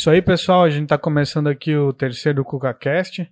[0.00, 0.64] Isso aí, pessoal.
[0.64, 3.20] A gente está começando aqui o terceiro CucaCast.
[3.20, 3.26] A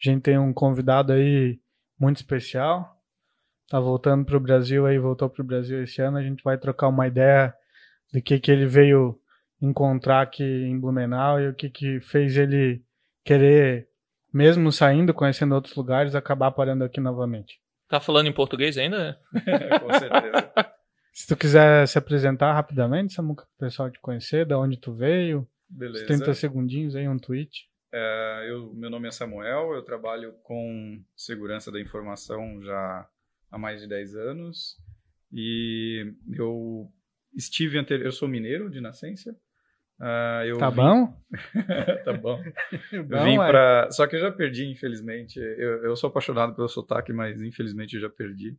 [0.00, 1.60] gente tem um convidado aí
[2.00, 2.96] muito especial.
[3.68, 6.16] Tá voltando para o Brasil aí, voltou para o Brasil esse ano.
[6.16, 7.52] A gente vai trocar uma ideia
[8.10, 9.20] do que, que ele veio
[9.60, 12.82] encontrar aqui em Blumenau e o que, que fez ele
[13.22, 13.86] querer,
[14.32, 17.60] mesmo saindo, conhecendo outros lugares, acabar parando aqui novamente.
[17.86, 19.20] Tá falando em português ainda?
[19.30, 20.52] Com certeza.
[21.12, 24.94] Se tu quiser se apresentar rapidamente, Samuca, para o pessoal te conhecer, da onde tu
[24.94, 25.46] veio,
[25.76, 26.06] Beleza.
[26.06, 27.68] 30 segundinhos aí, um tweet.
[27.92, 33.08] É, eu, meu nome é Samuel, eu trabalho com segurança da informação já
[33.50, 34.76] há mais de 10 anos.
[35.32, 36.88] E eu
[37.36, 39.36] estive anterior, eu sou mineiro de nascença.
[40.46, 41.22] Eu Tá vim- bom?
[42.04, 42.40] tá bom.
[42.92, 43.88] Vim pra...
[43.90, 45.38] Só que eu já perdi, infelizmente.
[45.38, 48.56] Eu, eu sou apaixonado pelo sotaque, mas infelizmente eu já perdi.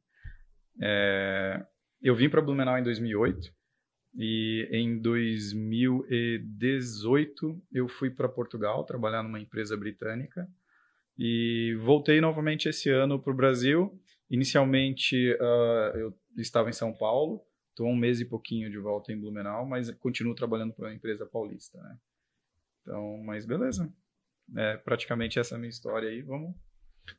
[0.81, 1.61] É,
[2.01, 3.49] Eu vim para Blumenau em 2008
[4.17, 10.47] e em 2018 eu fui para Portugal trabalhar numa empresa britânica
[11.17, 14.01] e voltei novamente esse ano para o Brasil.
[14.29, 19.19] Inicialmente ah, eu estava em São Paulo, estou um mês e pouquinho de volta em
[19.19, 21.97] Blumenau, mas continuo trabalhando para uma empresa paulista, né?
[22.81, 23.93] Então, mas beleza.
[24.55, 26.21] É, praticamente essa é a minha história aí.
[26.21, 26.55] Vamos.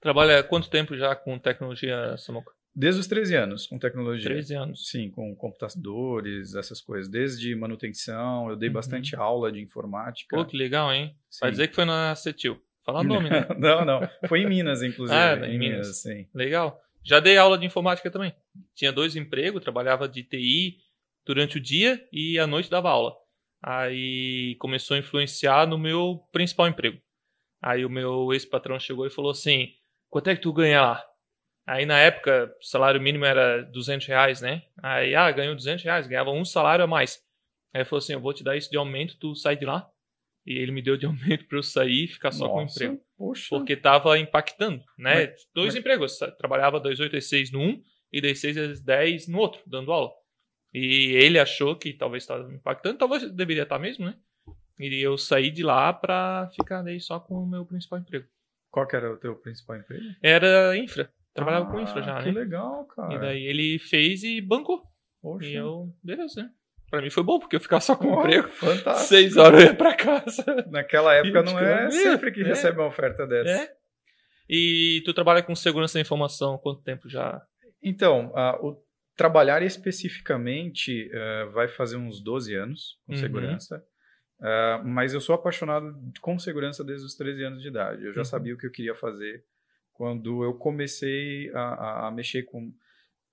[0.01, 2.56] Trabalha quanto tempo já com tecnologia, Samuca?
[2.79, 4.29] Desde os 13 anos com tecnologia.
[4.29, 4.89] 13 anos.
[4.91, 7.09] Sim, com computadores, essas coisas.
[7.11, 8.75] Desde manutenção, eu dei Uhum.
[8.75, 10.37] bastante aula de informática.
[10.37, 11.17] Pô, que legal, hein?
[11.41, 11.53] Vai Sim.
[11.53, 12.61] dizer que foi na Cetil.
[12.85, 13.47] Fala o nome, né?
[13.59, 14.01] não, não.
[14.29, 15.19] Foi em Minas, inclusive.
[15.19, 16.03] Ah, em em Minas, Minas.
[16.03, 16.27] sim.
[16.35, 16.79] Legal.
[17.03, 18.35] Já dei aula de informática também.
[18.75, 20.77] Tinha dois empregos, trabalhava de TI
[21.25, 23.15] durante o dia e à noite dava aula.
[23.62, 26.99] Aí começou a influenciar no meu principal emprego.
[27.62, 29.69] Aí o meu ex-patrão chegou e falou assim:
[30.11, 31.05] quanto é que tu ganha lá?
[31.66, 34.62] Aí na época o salário mínimo era 200 reais, né?
[34.82, 37.21] Aí, ah, ganhou 200 reais, ganhava um salário a mais.
[37.75, 39.88] Aí falou assim: eu vou te dar isso de aumento, tu sai de lá.
[40.47, 42.84] E ele me deu de aumento para eu sair e ficar só com o Nossa,
[42.84, 43.47] emprego Poxa.
[43.50, 45.26] porque estava impactando, né?
[45.26, 47.82] Mas- Dois mas- empregos, trabalhava das 8 às 6 no um
[48.12, 50.12] e das 6 às 10 no outro, dando aula.
[50.72, 54.15] E ele achou que talvez estava impactando, talvez deveria estar mesmo, né?
[54.78, 58.26] E eu saí de lá para ficar daí só com o meu principal emprego.
[58.71, 60.05] Qual que era o teu principal emprego?
[60.22, 62.41] Era infra, trabalhava com Ah, infra já, Que né?
[62.41, 63.15] legal, cara.
[63.15, 64.83] E daí ele fez e bancou.
[65.23, 65.47] Poxa.
[65.49, 66.51] E eu, beleza, né?
[66.91, 68.49] Pra mim foi bom, porque eu ficava só com o Ó, emprego.
[68.49, 69.09] Fantástico.
[69.09, 70.45] Seis horas eu ia pra casa.
[70.71, 72.45] Naquela época não é É, sempre que é.
[72.45, 73.51] recebe uma oferta dessa.
[73.65, 73.73] É.
[74.49, 77.43] E tu trabalha com segurança da informação há quanto tempo já?
[77.83, 78.81] Então, ah, o
[79.17, 83.19] trabalhar especificamente eh, vai fazer uns 12 anos com Uhum.
[83.19, 83.85] segurança.
[84.41, 88.05] Ah, mas eu sou apaixonado com segurança desde os 13 anos de idade.
[88.05, 88.25] Eu já Uhum.
[88.25, 89.43] sabia o que eu queria fazer
[89.97, 92.73] quando eu comecei a, a- a mexer com.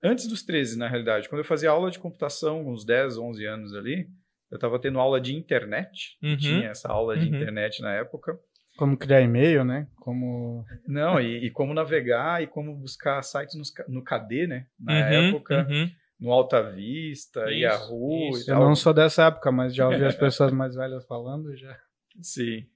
[0.02, 1.28] Antes dos 13, na realidade.
[1.28, 4.06] Quando eu fazia aula de computação, uns 10, 11 anos ali,
[4.50, 6.18] eu estava tendo aula de internet.
[6.22, 6.36] Uhum.
[6.36, 7.34] Tinha essa aula de Uhum.
[7.34, 8.38] internet na época.
[8.76, 9.86] Como criar e-mail, né?
[9.96, 10.64] Como.
[10.86, 14.66] Não, e, e como navegar e como buscar sites nos no KD, né?
[14.78, 15.88] Na Uhum, época, uhum.
[16.20, 18.50] no Alta Vista, Isso, Yahoo isso.
[18.50, 21.78] e Eu não sou dessa época, mas já ouvi as pessoas mais velhas falando já.
[22.20, 22.66] Sim.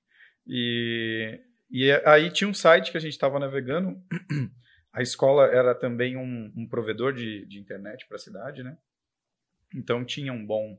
[0.47, 1.39] E,
[1.71, 4.01] e aí tinha um site que a gente estava navegando.
[4.93, 8.77] A escola era também um, um provedor de, de internet para a cidade, né?
[9.75, 10.77] Então tinha um bom.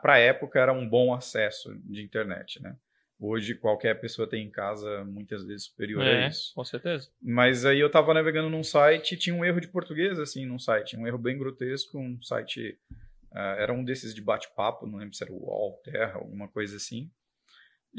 [0.00, 2.76] Para a época era um bom acesso de internet, né?
[3.20, 6.54] Hoje qualquer pessoa tem em casa muitas vezes superior É, a isso.
[6.54, 7.10] com certeza.
[7.20, 10.58] Mas aí eu tava navegando num site e tinha um erro de português, assim, num
[10.58, 10.96] site.
[10.96, 12.78] Um erro bem grotesco, um site...
[13.32, 16.76] ah, era um desses de bate-papo, não lembro se era o UOL, Terra, alguma coisa
[16.76, 17.10] assim.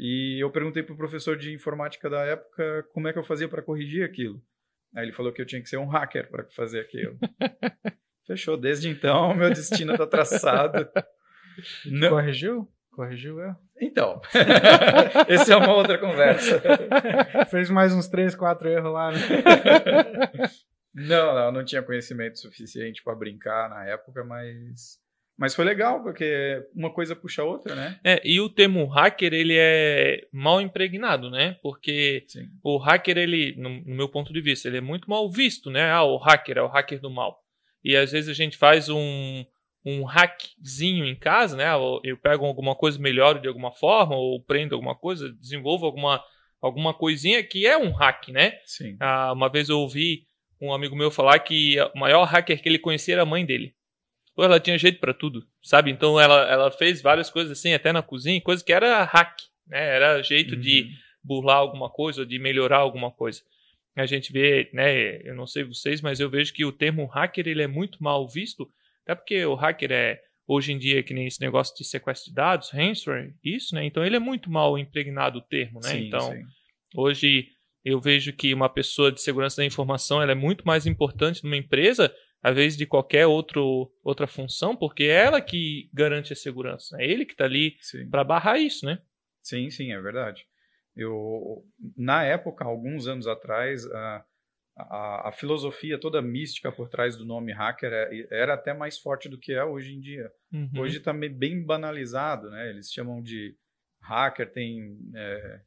[0.02, 3.60] E eu perguntei pro professor de informática da época como é que eu fazia para
[3.60, 4.40] corrigir aquilo.
[4.96, 7.18] Aí ele falou que eu tinha que ser um hacker para fazer aquilo.
[8.26, 8.56] Fechou.
[8.56, 10.88] Desde então, meu destino tá traçado.
[11.84, 12.66] Não- Corrigiu?
[12.90, 13.54] Corrigiu eu.
[13.78, 14.22] Então,
[15.28, 16.62] essa é uma outra conversa.
[17.50, 19.18] Fez mais uns 3, 4 erros lá, né?
[20.92, 24.99] Não, não, não tinha conhecimento suficiente para brincar na época, mas
[25.40, 27.98] mas foi legal porque uma coisa puxa a outra, né?
[28.04, 31.56] É, e o termo hacker, ele é mal impregnado, né?
[31.62, 32.46] Porque Sim.
[32.62, 35.90] o hacker, ele, no, no meu ponto de vista, ele é muito mal visto, né?
[35.90, 37.42] Ah, o hacker é o hacker do mal.
[37.82, 39.42] E às vezes a gente faz um,
[39.82, 41.74] um hackzinho em casa, né?
[41.74, 46.22] Ou Eu pego alguma coisa, melhoro de alguma forma, ou prendo alguma coisa, desenvolvo alguma,
[46.60, 48.58] alguma coisinha que é um hack, né?
[48.66, 48.94] Sim.
[49.00, 50.26] Ah, uma vez eu ouvi
[50.60, 53.74] um amigo meu falar que o maior hacker que ele conhecia era a mãe dele.
[54.40, 55.90] Pô, ela tinha jeito pra tudo, sabe?
[55.90, 59.96] Então ela, ela fez várias coisas assim, até na cozinha, coisa que era hack, né?
[59.96, 60.88] Era jeito de Uhum.
[61.22, 63.42] burlar alguma coisa, ou de melhorar alguma coisa.
[63.94, 65.20] A gente vê, né?
[65.28, 68.26] Eu não sei vocês, mas eu vejo que o termo hacker ele é muito mal
[68.26, 68.66] visto,
[69.02, 72.34] até porque o hacker é hoje em dia, que nem esse negócio de sequestro de
[72.34, 73.84] dados, ransomware, isso, né?
[73.84, 75.90] Então ele é muito mal impregnado o termo, né?
[75.90, 76.42] Sim, então, sim.
[76.96, 77.48] hoje
[77.84, 81.58] eu vejo que uma pessoa de segurança da informação ela é muito mais importante numa
[81.58, 82.10] empresa,
[82.42, 86.96] às vezes, de qualquer outro, outra função, porque é ela que garante a segurança.
[87.00, 87.76] É ele que está ali
[88.10, 89.00] para barrar isso, né?
[89.42, 90.46] Sim, sim, é verdade.
[90.96, 91.64] Eu,
[91.96, 94.24] na época, alguns anos atrás, a,
[94.76, 99.28] a, a filosofia, toda mística por trás do nome hacker é- era até mais forte
[99.28, 100.30] do que é hoje em dia.
[100.52, 100.70] Uhum.
[100.78, 102.70] Hoje está bem banalizado, né?
[102.70, 103.56] Eles chamam de
[104.02, 105.60] hacker, tem é,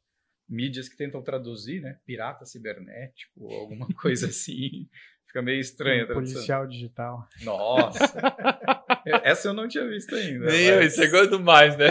[0.48, 1.98] mídias que tentam traduzir, né?
[2.04, 4.88] Pirata cibernético, alguma coisa assim.
[5.34, 6.34] Fica meio estranha a Um tradução.
[6.34, 7.28] policial digital.
[7.42, 7.98] Nossa!
[9.24, 10.46] Essa eu não tinha visto ainda.
[10.46, 11.90] Nem eu, mas- isso é coisa mais, né?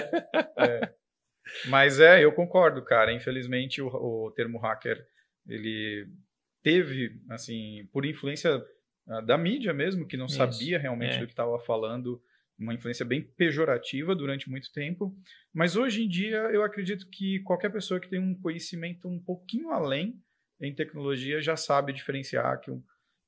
[1.68, 3.12] Mas é, eu concordo, cara.
[3.12, 5.06] Infelizmente, o, o termo hacker,
[5.45, 6.07] ele
[6.63, 8.63] teve, assim, por influência
[9.10, 11.19] ah, da mídia mesmo, que não Isso, sabia realmente é.
[11.19, 12.22] do que estava falando,
[12.57, 15.13] uma influência bem pejorativa durante muito tempo.
[15.54, 19.69] Mas hoje em dia, eu acredito que qualquer pessoa que tem um conhecimento um pouquinho
[19.69, 20.18] além
[20.62, 22.81] em tecnologia já sabe diferenciar que um,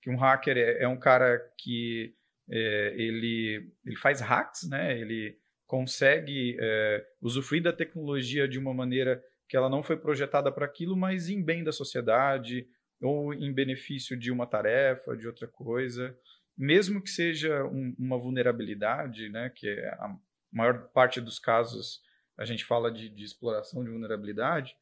[0.06, 2.13] que um hacker é, é um cara que
[2.48, 4.96] é, ele, ele faz hacks, né?
[5.00, 5.36] Ele
[5.66, 9.19] consegue é, usufruir da tecnologia de uma maneira
[9.50, 12.68] que ela não foi projetada para aquilo, mas em bem da sociedade
[13.02, 16.16] ou em benefício de uma tarefa, de outra coisa,
[16.56, 20.16] mesmo que seja um- uma vulnerabilidade, né, que é a
[20.54, 22.00] maior parte dos casos
[22.38, 24.75] a gente fala de, de exploração de vulnerabilidade,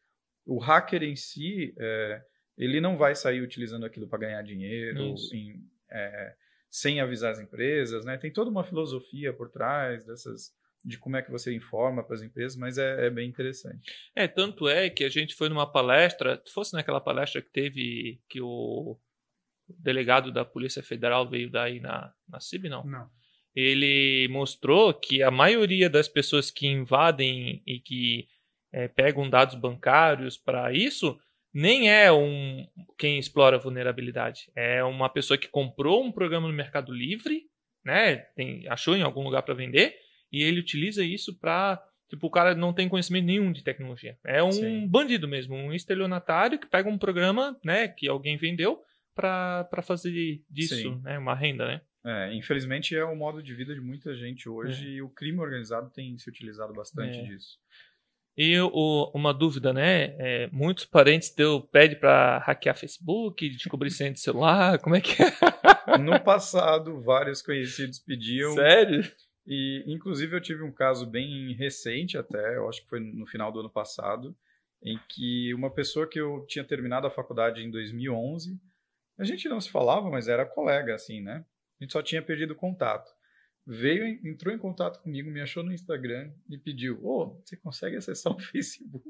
[0.45, 2.21] o hacker em si é,
[2.57, 5.61] ele não vai sair utilizando aquilo para ganhar dinheiro, em,
[5.91, 6.35] é,
[6.69, 8.17] sem avisar as empresas, né?
[8.17, 10.51] Tem toda uma filosofia por trás dessas
[10.85, 13.89] de como é que você informa para as empresas, mas é, é bem interessante.
[14.13, 18.21] É, tanto é que a gente foi numa palestra, se fosse naquela palestra que teve,
[18.27, 18.99] que o
[19.69, 22.83] delegado da Polícia Federal veio daí na, na CIB, não?
[22.83, 23.09] Não.
[23.55, 28.27] ele mostrou que a maioria das pessoas que invadem e que
[28.73, 31.17] eh, pegam dados bancários para isso
[31.53, 32.65] nem é um
[32.97, 34.49] quem explora vulnerabilidade.
[34.55, 37.43] É uma pessoa que comprou um programa no Mercado Livre,
[37.85, 38.15] né?
[38.35, 39.95] Tem, achou em algum lugar para vender
[40.31, 44.17] e ele utiliza isso para tipo o cara não tem conhecimento nenhum de tecnologia.
[44.25, 44.87] É um Sim.
[44.87, 47.87] bandido mesmo, um estelionatário que pega um programa, né?
[47.87, 48.81] Que alguém vendeu
[49.15, 51.01] para fazer disso, Sim.
[51.03, 51.17] né?
[51.19, 51.81] Uma renda, né?
[52.05, 55.89] É, infelizmente é o modo de vida de muita gente hoje e o crime organizado
[55.89, 57.23] tem se utilizado bastante É.
[57.23, 57.57] disso.
[58.35, 60.15] E o- uma dúvida, né?
[60.17, 65.21] É, muitos parentes teu pedem pra hackear Facebook, descobrir senha de celular, como é que
[65.21, 65.97] é?
[65.99, 69.03] No passado, vários conhecidos pediam Sério?
[69.45, 73.51] E, inclusive, eu tive um caso bem recente até, eu acho que foi no final
[73.51, 74.35] do ano passado,
[74.81, 78.57] em que uma pessoa que eu tinha terminado a faculdade em 2011,
[79.19, 81.45] a gente não se falava, mas era colega, assim, né?
[81.79, 83.11] A gente só tinha perdido contato.
[83.65, 88.33] Veio, entrou em contato comigo, me achou no Instagram e pediu, ô, você consegue acessar
[88.33, 89.03] o Facebook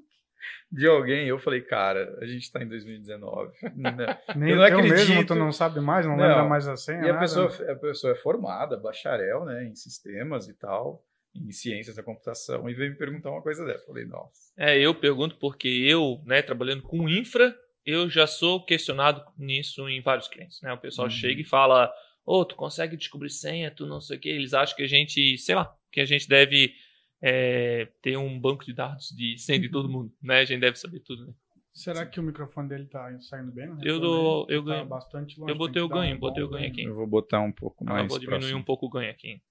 [0.71, 1.27] de alguém?
[1.27, 3.51] Eu falei, cara, a gente tá em 2019.
[3.75, 4.19] né?
[4.35, 5.27] Nem Eu eu não teu mesmo acredito.
[5.29, 6.27] tu não sabe mais, não, Não.
[6.27, 6.99] lembra mais a senha.
[6.99, 7.71] E a nada, pessoa, né?
[7.71, 11.03] a pessoa é formada, bacharel, né, em sistemas e tal,
[11.35, 13.83] em ciências da computação, e veio me perguntar uma coisa dessa.
[13.83, 14.51] Eu Falei, nossa.
[14.55, 17.55] É, eu pergunto porque eu, né, trabalhando com infra,
[17.85, 20.71] eu já sou questionado nisso em vários clientes, né?
[20.71, 21.11] O pessoal Uhum.
[21.11, 21.91] chega e fala,
[22.25, 24.29] ô, tu consegue descobrir senha, tu não sei o quê.
[24.29, 26.73] Eles acham que a gente, sei lá, que a gente deve
[27.21, 30.39] é, ter um banco de dados de senha de todo mundo, né?
[30.39, 31.33] A gente deve saber tudo, né?
[31.71, 33.67] Será que o microfone dele tá saindo bem?
[33.67, 34.85] no Eu dou- eu Tá ganho.
[34.85, 36.83] bastante longe, Eu botei o ganho, um botei o ganho aqui.
[36.83, 38.59] Eu vou botar um pouco Ah, mais eu vou diminuir próximo.
[38.59, 39.41] um pouco o ganho aqui.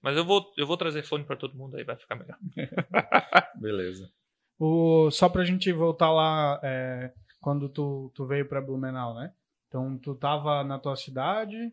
[0.00, 2.36] Mas eu vou, eu vou trazer fone pra todo mundo aí, vai ficar melhor.
[3.60, 4.10] Beleza.
[4.58, 9.32] O, só pra gente voltar lá, é, quando tu, tu veio pra Blumenau, né?
[9.68, 11.72] Então, tu tava na tua cidade,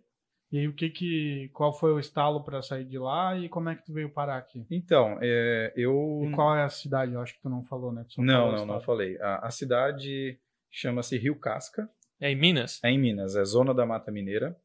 [0.52, 3.70] e aí o que que, qual foi o estalo pra sair de lá e como
[3.70, 4.66] é que tu veio parar aqui?
[4.70, 6.22] Então, é, eu...
[6.24, 7.14] E qual é a cidade?
[7.14, 8.04] Eu acho que tu não falou, né?
[8.08, 9.20] Tu só Não, não, não falei.
[9.22, 10.40] A, a cidade
[10.72, 11.90] chama-se Rio Casca,
[12.20, 12.80] É em Minas?
[12.84, 14.56] é em Minas, é zona da Mata Mineira.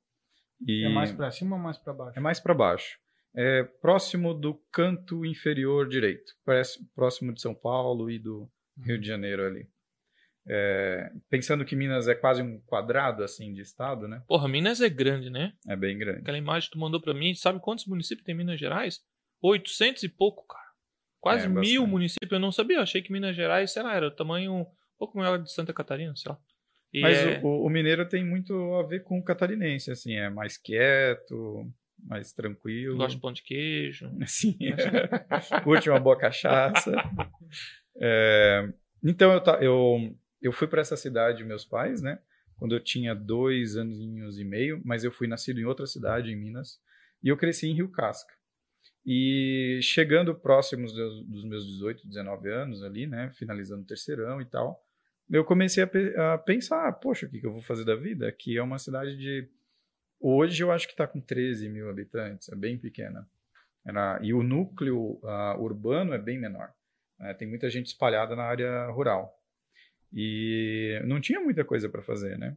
[0.66, 2.18] E É mais pra cima ou mais pra baixo?
[2.18, 2.98] É mais para baixo.
[3.36, 6.32] É próximo do canto inferior direito,
[6.94, 8.48] próximo de São Paulo e do
[8.82, 9.68] Rio de Janeiro ali.
[10.46, 14.22] É, pensando que Minas é quase um quadrado assim de estado, né?
[14.28, 15.54] Porra, Minas é grande, né?
[15.66, 16.20] É bem grande.
[16.20, 19.00] Aquela imagem que tu mandou pra mim, sabe quantos municípios tem em Minas Gerais?
[19.40, 20.64] 800 e pouco, cara.
[21.20, 21.90] Quase É, mil bastante.
[21.90, 22.32] municípios.
[22.32, 24.66] Eu não sabia, eu achei que Minas Gerais, sei lá, era o tamanho um
[24.98, 26.38] pouco maior de Santa Catarina, sei lá.
[26.92, 30.28] E Mas é- o, o mineiro tem muito a ver com o catarinense, assim, é
[30.28, 31.66] mais quieto,
[31.98, 32.98] mais tranquilo.
[32.98, 34.10] gosto de pão de queijo.
[34.22, 34.56] Assim,
[35.62, 36.92] curte uma boa cachaça.
[37.96, 38.72] É,
[39.04, 42.18] então eu, eu, eu fui para essa cidade, meus pais, né?
[42.58, 46.36] Quando eu tinha dois aninhos e meio, mas eu fui nascido em outra cidade, em
[46.36, 46.78] Minas,
[47.22, 48.32] e eu cresci em Rio Casca.
[49.06, 54.84] E chegando próximos dos, meus 18, 19 anos ali, né, finalizando o terceirão e tal,
[55.30, 58.28] eu comecei a, pe a pensar, poxa, o que, que eu vou fazer da vida?
[58.28, 59.48] Aqui é uma cidade de...
[60.20, 63.26] Hoje eu acho que está com 13 mil habitantes, é bem pequena.
[63.86, 66.72] Era, e o núcleo uh, urbano é bem menor.
[67.18, 67.32] Né?
[67.32, 69.38] Tem muita gente espalhada na área rural.
[70.12, 72.56] E não tinha muita coisa para fazer, né?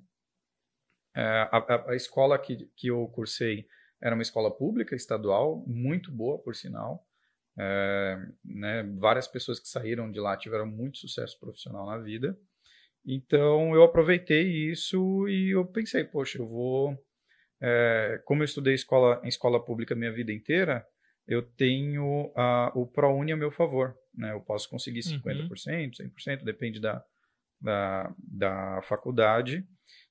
[1.15, 3.65] É, a, a, a, escola que, que eu cursei
[3.99, 7.03] era uma escola pública, estadual, muito boa, por sinal.
[7.59, 12.37] É, né, várias pessoas que saíram de lá tiveram muito sucesso profissional na vida.
[13.03, 16.95] Então eu aproveitei isso e eu pensei, poxa, eu vou.
[17.59, 20.85] É, como eu estudei escola, em escola pública minha vida inteira,
[21.27, 23.97] eu tenho a, o ProUni a meu favor.
[24.13, 24.31] Né?
[24.33, 25.89] Eu posso conseguir 50%, uhum.
[25.89, 27.03] 100%, depende da,
[27.59, 29.65] da, da faculdade.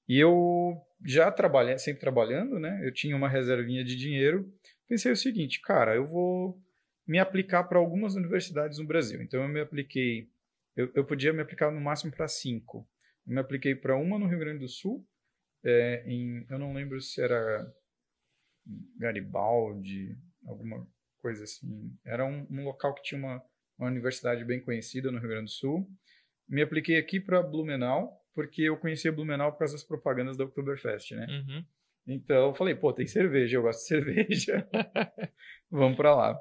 [0.08, 2.80] E eu já trabalhando, sempre trabalhando, né?
[2.84, 4.50] Eu tinha uma reservinha de dinheiro.
[4.88, 6.60] Pensei o seguinte, cara, eu vou
[7.06, 9.22] me aplicar para algumas universidades no Brasil.
[9.22, 10.28] Então eu me apliquei,
[10.76, 12.88] eu, eu podia me aplicar no máximo para cinco.
[13.26, 15.06] Eu me apliquei para uma no Rio Grande do Sul,
[15.64, 17.66] é, em, eu não lembro se era
[18.96, 20.86] Garibaldi, alguma
[21.18, 21.92] coisa assim.
[22.04, 23.42] Era um, um local que tinha uma,
[23.76, 25.90] uma universidade bem conhecida no Rio Grande do Sul.
[26.48, 31.12] Me apliquei aqui para Blumenau, porque eu conhecia Blumenau por causa das propagandas da Oktoberfest,
[31.12, 31.26] né?
[31.28, 31.64] Uhum.
[32.06, 34.68] Então eu falei, pô, tem cerveja, eu gosto de cerveja.
[35.70, 36.40] Vamos para lá.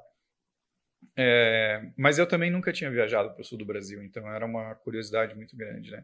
[1.18, 4.76] É, mas eu também nunca tinha viajado para o sul do Brasil, então era uma
[4.76, 6.04] curiosidade muito grande, né?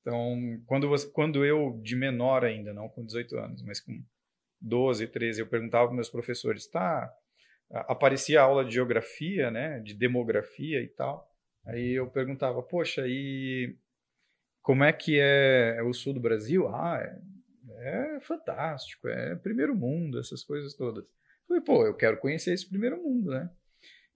[0.00, 4.04] Então, quando, você, quando eu, de menor ainda, não com 18 anos, mas com
[4.60, 7.12] 12, 13, eu perguntava para meus professores, tá,
[7.70, 11.31] aparecia aula de geografia, né, de demografia e tal,
[11.64, 13.76] aí eu perguntava, poxa, e
[14.62, 16.68] como é que é o sul do Brasil?
[16.68, 21.04] Ah, é, é fantástico, é primeiro mundo, essas coisas todas.
[21.46, 23.50] Falei, pô, eu quero conhecer esse primeiro mundo, né?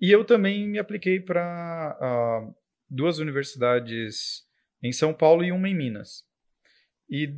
[0.01, 2.55] E eu também me apliquei para uh,
[2.89, 4.45] duas universidades
[4.83, 6.25] em São Paulo e uma em Minas.
[7.09, 7.35] E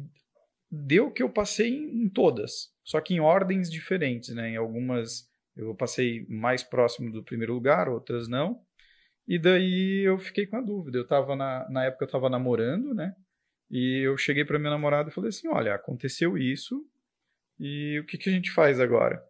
[0.71, 4.51] deu que eu passei em todas, só que em ordens diferentes, né?
[4.51, 8.65] Em algumas eu passei mais próximo do primeiro lugar, outras não.
[9.29, 10.97] E daí eu fiquei com a dúvida.
[10.97, 13.15] Eu tava na, na época eu estava namorando, né?
[13.71, 16.83] E eu cheguei para minha namorada e falei assim: "Olha, aconteceu isso
[17.61, 19.23] e o que que a gente faz agora?"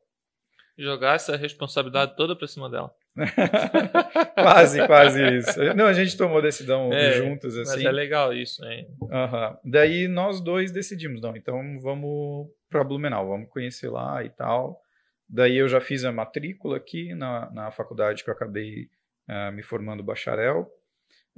[0.78, 2.94] Jogar essa responsabilidade toda para cima dela.
[4.34, 5.74] quase, quase isso.
[5.74, 7.82] Não, a gente tomou decisão é, juntos assim.
[7.82, 8.86] Mas é legal isso, né?
[9.00, 9.56] Uhum.
[9.64, 14.80] Daí nós dois decidimos, não, então vamos para Blumenau, vamos conhecer lá e tal.
[15.28, 18.88] Daí eu já fiz a matrícula aqui na, na faculdade que eu acabei
[19.28, 20.72] uh, me formando bacharel.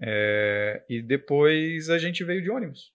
[0.03, 2.93] É, e depois a gente veio de ônibus.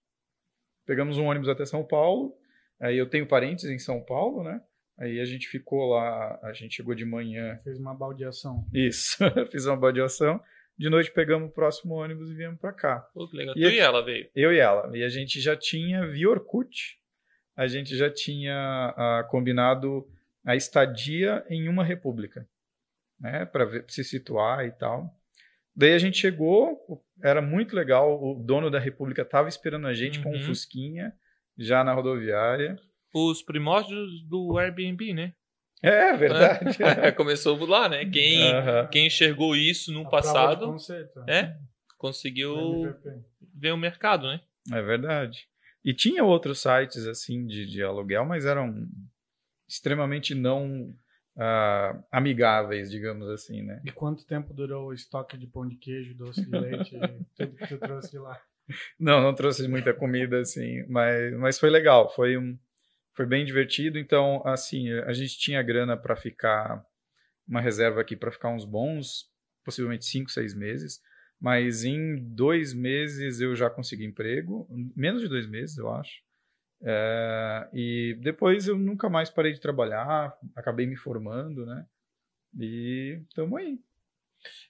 [0.86, 2.36] Pegamos um ônibus até São Paulo.
[2.80, 4.62] Aí eu tenho parentes em São Paulo, né?
[4.98, 7.60] Aí a gente ficou lá, a gente chegou de manhã.
[7.64, 8.66] Fez uma baldeação.
[8.74, 9.18] Isso,
[9.52, 10.42] fiz uma baldeação.
[10.78, 13.00] De noite pegamos o próximo ônibus e viemos para cá.
[13.14, 13.56] Pô, que legal.
[13.58, 14.30] E tu e ela veio?
[14.36, 14.96] Eu e ela.
[14.98, 17.00] E a gente já tinha, via Orkut,
[17.56, 20.08] a gente já tinha uh, combinado
[20.46, 22.48] a estadia em uma república
[23.20, 25.14] né, para se situar e tal.
[25.76, 30.20] Daí a gente chegou, era muito legal, o dono da República estava esperando a gente
[30.20, 30.24] uhum.
[30.24, 30.46] com um uhum.
[30.46, 31.14] Fusquinha,
[31.58, 32.78] já na rodoviária.
[33.14, 35.34] Os primórdios do Airbnb, né?
[35.82, 36.78] É, verdade.
[37.04, 37.12] É.
[37.12, 38.06] Começou lá, né?
[38.06, 38.88] Quem, uhum.
[38.92, 41.56] quem enxergou isso no a passado conceito, é,
[41.98, 42.96] conseguiu
[43.54, 44.40] ver o mercado, né?
[44.72, 45.48] É verdade.
[45.84, 48.88] E tinha outros sites assim de, de aluguel, mas eram
[49.68, 50.96] extremamente não
[51.36, 53.82] uh, amigáveis, digamos assim, né?
[53.84, 56.98] E quanto tempo durou o estoque de pão de queijo, doce de leite,
[57.36, 58.40] tudo que tu trouxe lá?
[59.00, 62.58] Não, não trouxe muita comida, assim, mas, mas foi legal, foi, um,
[63.14, 64.00] foi bem divertido.
[64.00, 66.84] Então, assim, a gente tinha grana para ficar,
[67.48, 69.30] uma reserva aqui para ficar uns bons,
[69.64, 71.00] possivelmente cinco, seis meses,
[71.40, 76.25] mas em dois meses eu já consegui emprego, menos de dois meses, eu acho.
[76.82, 81.86] É, e depois eu nunca mais parei de trabalhar, acabei me formando, né?
[82.58, 83.80] E estamos aí.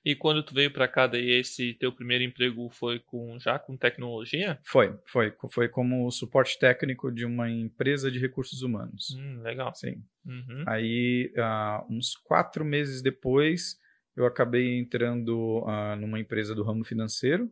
[0.03, 3.75] E quando tu veio para cá, daí esse teu primeiro emprego foi com já com
[3.75, 4.59] tecnologia?
[4.63, 9.15] Foi, foi, foi como suporte técnico de uma empresa de recursos humanos.
[9.17, 9.73] Hum, legal.
[9.75, 10.03] Sim.
[10.25, 10.63] Uhum.
[10.67, 13.79] Aí, uh, uns quatro meses depois,
[14.15, 17.51] eu acabei entrando uh, numa empresa do ramo financeiro,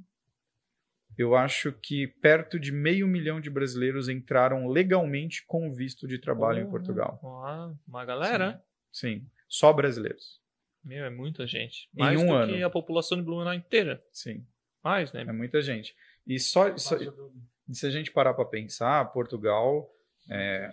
[1.19, 6.61] Eu acho que perto de meio milhão de brasileiros entraram legalmente com visto de trabalho
[6.61, 7.19] em Oh, Portugal.
[7.23, 8.63] Uma, uma galera.
[8.93, 10.41] Sim, só brasileiros.
[10.85, 11.89] Meu, é muita gente.
[11.95, 12.53] Em Mais um do ano.
[12.55, 14.01] que a população de Blumenau inteira.
[14.13, 14.47] Sim,
[14.83, 15.23] Mais, né?
[15.23, 15.95] é muita gente.
[16.25, 16.97] E só, só-
[17.73, 19.91] se a gente parar para pensar, Portugal
[20.31, 20.73] é,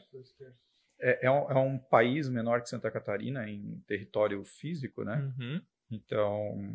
[0.99, 5.34] é, é um, é um país menor que Santa Catarina em território físico, né?
[5.39, 5.62] Uhum.
[5.89, 6.73] Então,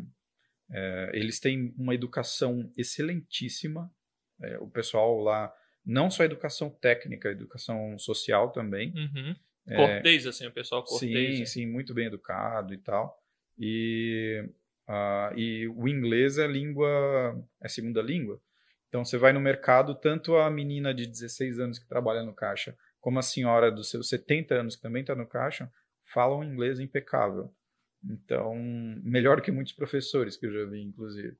[0.73, 3.91] é, eles têm uma educação excelentíssima.
[4.43, 5.53] É, o pessoal lá,
[5.85, 8.93] não só educação técnica, educação social também.
[8.95, 9.37] Uhum.
[9.67, 11.35] É, Cortês, assim, o pessoal cortês.
[11.35, 11.47] sim, né?
[11.47, 13.19] sim, muito bem educado e tal.
[13.59, 14.49] E,
[14.89, 16.89] ah, e o inglês é língua,
[17.63, 18.41] é segunda língua.
[18.89, 22.77] Então, você vai no mercado, tanto a menina de 16 anos que trabalha no caixa,
[23.01, 25.71] como a senhora dos seus 70 anos que também está no caixa,
[26.13, 27.55] falam inglês impecável.
[28.05, 28.55] Então,
[29.05, 31.37] melhor que muitos professores que eu já vi, inclusive.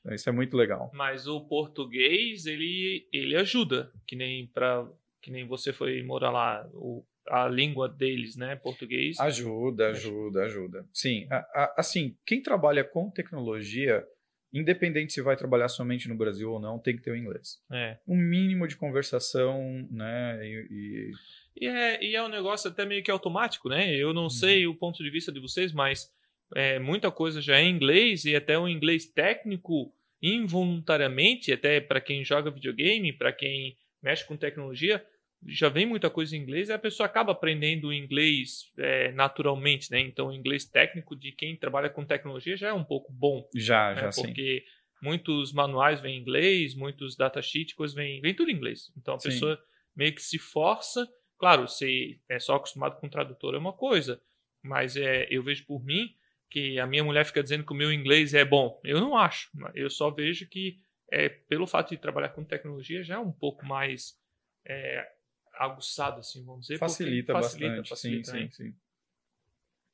[0.00, 0.90] Então, isso é muito legal.
[0.94, 3.90] Mas o português, ele, ele ajuda.
[4.06, 4.86] Que nem, pra,
[5.22, 6.68] que nem você foi morar lá.
[6.74, 8.54] O, a língua deles, né?
[8.54, 9.18] Português.
[9.18, 10.86] Ajuda, ajuda, ajuda.
[10.92, 14.06] Sim, a- a- assim, quem trabalha com tecnologia,
[14.52, 17.58] independente se vai trabalhar somente no Brasil ou não, tem que ter o inglês.
[17.72, 17.98] É.
[18.06, 20.38] Um mínimo de conversação, né?
[20.46, 21.10] E, e-
[21.56, 23.94] E é, e é um negócio até meio que automático, né?
[23.94, 24.14] Eu Uhum.
[24.14, 26.12] não sei o ponto de vista de vocês, mas
[26.54, 32.00] é, muita coisa já é em inglês e até o inglês técnico, involuntariamente, até para
[32.00, 35.04] quem joga videogame, para quem mexe com tecnologia,
[35.46, 40.00] já vem muita coisa em inglês e a pessoa acaba aprendendo inglês é, naturalmente, né?
[40.00, 43.94] Então, o inglês técnico de quem trabalha com tecnologia já é um pouco bom, já,
[43.94, 44.02] né?
[44.02, 44.22] já sim.
[44.22, 44.64] Porque
[45.02, 48.90] muitos manuais vêm em inglês, muitos datasheets, coisas vêm, vem tudo em inglês.
[48.96, 49.28] Então, a Sim.
[49.28, 49.58] pessoa
[49.94, 51.06] meio que se força
[51.38, 54.20] Claro, se é só acostumado com tradutor é uma coisa,
[54.62, 56.14] mas é, eu vejo por mim
[56.48, 58.80] que a minha mulher fica dizendo que o meu inglês é bom.
[58.84, 59.50] Eu não acho.
[59.74, 60.78] Eu só vejo que
[61.10, 64.16] é, pelo fato de trabalhar com tecnologia já é um pouco mais
[64.64, 65.06] é,
[65.54, 66.78] aguçado, assim, vamos dizer.
[66.78, 67.88] porque Facilita, bastante.
[67.88, 68.48] facilita, sim, né?
[68.52, 68.76] sim, sim.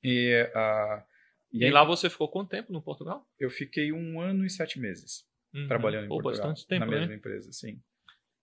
[0.03, 1.05] E, ah,
[1.53, 3.27] e E, aí, lá você ficou quanto tempo no Portugal?
[3.39, 5.67] eu fiquei um ano e sete meses Uhum.
[5.67, 6.49] trabalhando em Portugal.
[6.49, 6.99] bastante tempo, na né?
[7.01, 7.83] mesma empresa, sim.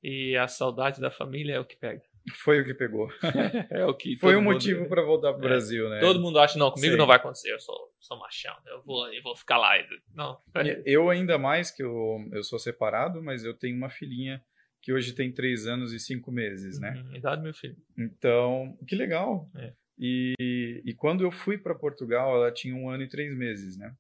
[0.04, 2.04] E a saudade da família é o que pega.
[2.36, 3.10] Foi o que pegou.
[3.72, 5.48] é o que Foi o mundo- motivo para voltar para o É.
[5.50, 6.00] Brasil, né?
[6.00, 6.98] Todo mundo acha, não, comigo Sim.
[6.98, 9.74] não vai acontecer, eu sou, sou machão, eu vou, eu vou ficar lá.
[10.14, 14.44] Não, E Eu ainda mais que eu, eu sou separado, mas eu tenho uma filhinha
[14.82, 16.94] que hoje tem três anos e cinco meses, né?
[16.96, 17.76] Uhum, idade do meu filho.
[17.98, 19.50] Então, que legal.
[19.56, 19.74] É.
[20.00, 23.94] E, e quando eu fui para Portugal, ela tinha um ano e três meses, né?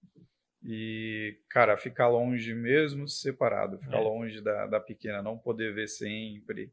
[0.64, 4.02] E, cara, ficar longe mesmo separado, ficar É.
[4.04, 6.72] longe da, da pequena, não poder ver sempre.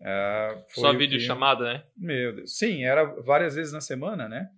[0.00, 1.84] É, Só vídeo que- chamada, né?
[1.96, 2.56] Meu Deus.
[2.58, 4.48] Sim, era várias vezes na semana, né?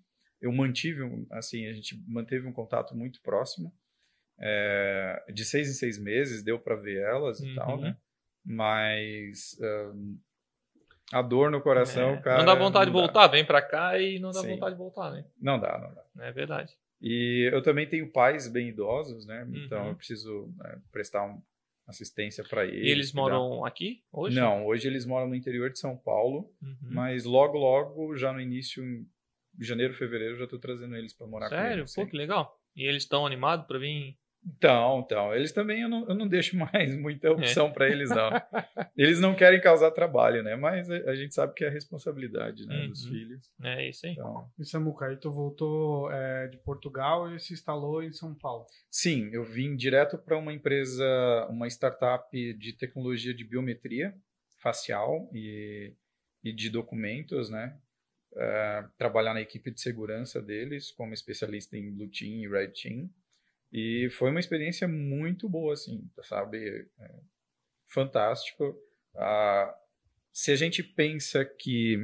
[0.40, 3.72] Eu mantive, um- assim, a gente manteve um contato muito próximo.
[4.38, 7.80] É, de seis em seis meses deu para ver elas e tal, Uhum.
[7.82, 7.96] né?
[8.44, 9.56] Mas
[11.12, 12.38] a dor no coração, É, cara.
[12.38, 13.06] não dá vontade de não dá.
[13.06, 14.48] voltar, vem pra cá e não dá Sim.
[14.50, 15.24] vontade de voltar, né?
[15.40, 16.26] Não dá, não dá.
[16.26, 16.72] É verdade.
[17.00, 19.46] E eu também tenho pais bem idosos, né?
[19.54, 19.88] Então Uhum.
[19.90, 21.40] eu preciso né, prestar um-
[21.86, 22.86] assistência para eles.
[22.86, 24.34] E eles moram aqui hoje?
[24.34, 26.52] Não, hoje eles moram no interior de São Paulo.
[26.60, 26.76] Uhum.
[26.82, 29.06] Mas logo, logo, já no início, em
[29.60, 31.84] janeiro, fevereiro, já tô trazendo eles para morar Sério?
[31.84, 31.86] comigo.
[31.94, 32.06] Pô, sim.
[32.06, 32.60] que legal.
[32.74, 36.56] E eles estão animados pra vir Então, então, eles também eu não, eu não deixo
[36.56, 37.72] mais muita opção é.
[37.72, 38.30] para eles, não.
[38.96, 40.54] Eles não querem causar trabalho, né?
[40.54, 42.88] Mas a, a gente sabe que é a responsabilidade né, uhum.
[42.88, 43.50] dos filhos.
[43.62, 44.12] É isso aí.
[44.12, 44.48] Então...
[44.58, 48.66] E Samuca, aí tu voltou é, de Portugal e se instalou em São Paulo.
[48.90, 51.04] Sim, eu vim direto para uma empresa,
[51.50, 54.14] uma startup de tecnologia de biometria
[54.62, 55.92] facial e,
[56.42, 57.76] e de documentos, né?
[58.32, 63.08] Uh, trabalhar na equipe de segurança deles como especialista em Blue Team e Red Team.
[63.78, 66.88] E foi uma experiência muito boa, assim, sabe?
[66.98, 67.14] É,
[67.86, 68.70] fantástico.
[69.14, 69.70] Uh,
[70.32, 71.96] se a gente pensa que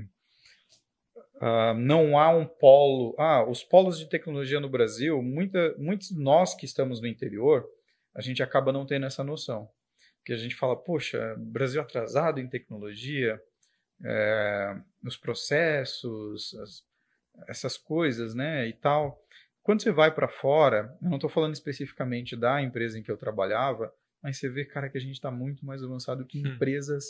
[1.36, 3.16] uh, não há um polo...
[3.18, 7.66] Ah, os polos de tecnologia no Brasil, muita, muitos de nós que estamos no interior,
[8.14, 9.66] a gente acaba não tendo essa noção.
[10.18, 13.42] Porque a gente fala, poxa, Brasil atrasado em tecnologia,
[14.04, 16.84] é, nos processos, as,
[17.48, 19.21] essas coisas, né, e tal.
[19.62, 23.16] Quando você vai para fora, eu não estou falando especificamente da empresa em que eu
[23.16, 26.54] trabalhava, mas você vê, cara, que a gente está muito mais avançado que hum.
[26.54, 27.04] empresas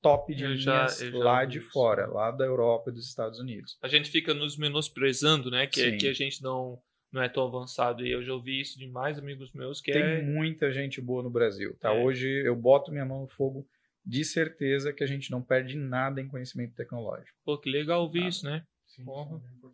[0.00, 1.70] top de eu linhas já, lá de isso.
[1.70, 3.76] fora, lá da Europa e dos Estados Unidos.
[3.82, 5.66] A gente fica nos menosprezando, né?
[5.66, 6.80] Que, que a gente não,
[7.12, 8.06] não é tão avançado.
[8.06, 10.22] E eu já ouvi isso de mais amigos meus que Tem é...
[10.22, 11.92] muita gente boa no Brasil, tá?
[11.92, 12.04] É.
[12.04, 13.66] Hoje eu boto minha mão no fogo
[14.04, 17.36] de certeza que a gente não perde nada em conhecimento tecnológico.
[17.44, 18.62] Pô, que legal ouvir isso, né?
[18.86, 19.04] Sim,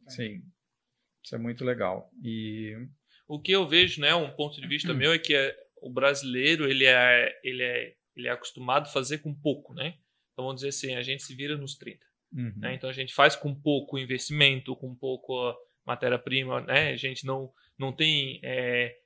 [0.09, 0.43] Sim.
[1.25, 2.11] Isso é muito legal.
[2.23, 2.77] E
[3.27, 6.69] o que eu vejo, né, um ponto de vista meu é que é, o brasileiro
[6.69, 9.97] ele é, ele é, ele é acostumado a fazer com pouco, né?
[10.33, 12.05] Então vamos dizer assim, a gente se vira nos 30.
[12.33, 12.53] Uhum.
[12.57, 12.75] Né?
[12.75, 15.55] Então a gente faz com pouco investimento, com pouco
[15.87, 16.91] matéria-prima, né?
[16.91, 18.97] A gente não, não tem é,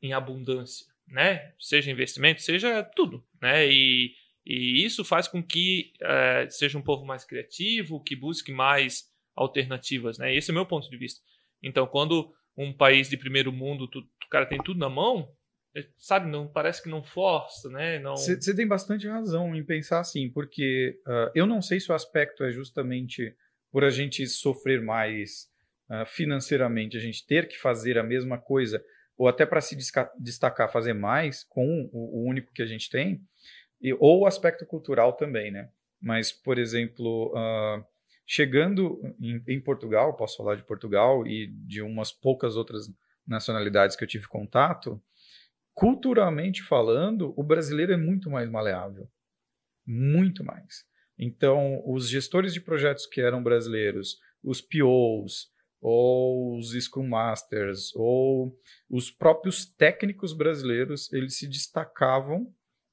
[0.00, 1.52] em abundância, né?
[1.58, 3.68] Seja investimento, seja tudo, né?
[3.68, 4.14] E,
[4.46, 10.18] e isso faz com que é, seja um povo mais criativo, que busque mais alternativas,
[10.18, 10.34] né?
[10.34, 11.20] Esse é o meu ponto de vista.
[11.62, 15.28] Então, quando um país de primeiro mundo, tu, o cara tem tudo na mão,
[15.76, 17.98] é, sabe, não parece que não força, né?
[17.98, 18.16] Não.
[18.16, 22.42] Você tem bastante razão em pensar assim, porque uh, eu não sei se o aspecto
[22.44, 23.34] é justamente
[23.70, 25.46] por a gente sofrer mais
[25.88, 28.82] uh, financeiramente, a gente ter que fazer a mesma coisa,
[29.16, 29.76] ou até para se
[30.18, 33.20] destacar, fazer mais com o, o, único que a gente tem,
[33.80, 35.68] e, ou o aspecto cultural também, né?
[36.02, 37.84] Mas, por exemplo, uh,
[38.32, 42.86] Chegando em, em, Portugal, posso falar de Portugal e de umas poucas outras
[43.26, 45.02] nacionalidades que eu tive contato,
[45.74, 49.10] culturalmente falando, o brasileiro é muito mais maleável.
[49.84, 50.86] Muito mais.
[51.18, 58.56] Então, os gestores de projetos que eram brasileiros, os POs, ou os Scrum Masters, ou
[58.88, 62.42] os próprios técnicos brasileiros, eles se destacavam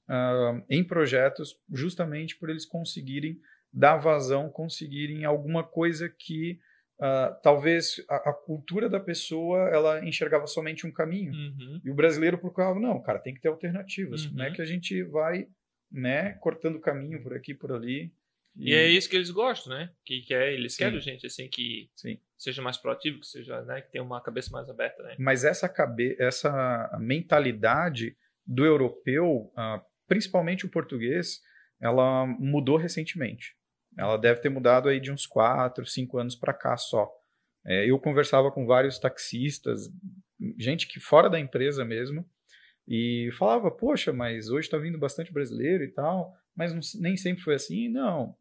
[0.10, 3.40] uh, em projetos justamente por eles conseguirem
[3.78, 6.60] dar vazão, conseguirem alguma coisa que
[7.00, 11.32] uh, talvez a, a, cultura da pessoa ela enxergava somente um caminho.
[11.32, 11.82] Uhum.
[11.86, 14.24] E o brasileiro procurava, não, cara, tem que ter alternativas.
[14.24, 14.32] Uhum.
[14.32, 15.48] Como é que a gente vai
[15.92, 18.12] né, cortando caminho por aqui, por ali.
[18.56, 19.92] E, e é isso que eles gostam, né?
[20.04, 20.80] Que, que é, eles Sim.
[20.80, 22.20] querem gente assim que Sim.
[22.36, 25.16] seja mais proativo, que seja, né, que tenha uma cabeça mais aberta, né?
[25.20, 31.40] Mas essa cabe essa mentalidade do europeu, uh, principalmente o português,
[31.80, 33.57] ela mudou recentemente.
[33.98, 37.10] Ela deve ter mudado aí de uns 4, 5 anos para cá só.
[37.66, 39.90] É, eu conversava com vários taxistas,
[40.58, 42.26] gente que fora da empresa mesmo,
[42.88, 47.44] e falava, poxa, mas hoje está vindo bastante brasileiro e tal, mas não, nem sempre
[47.44, 47.90] foi assim.
[47.90, 48.36] Não.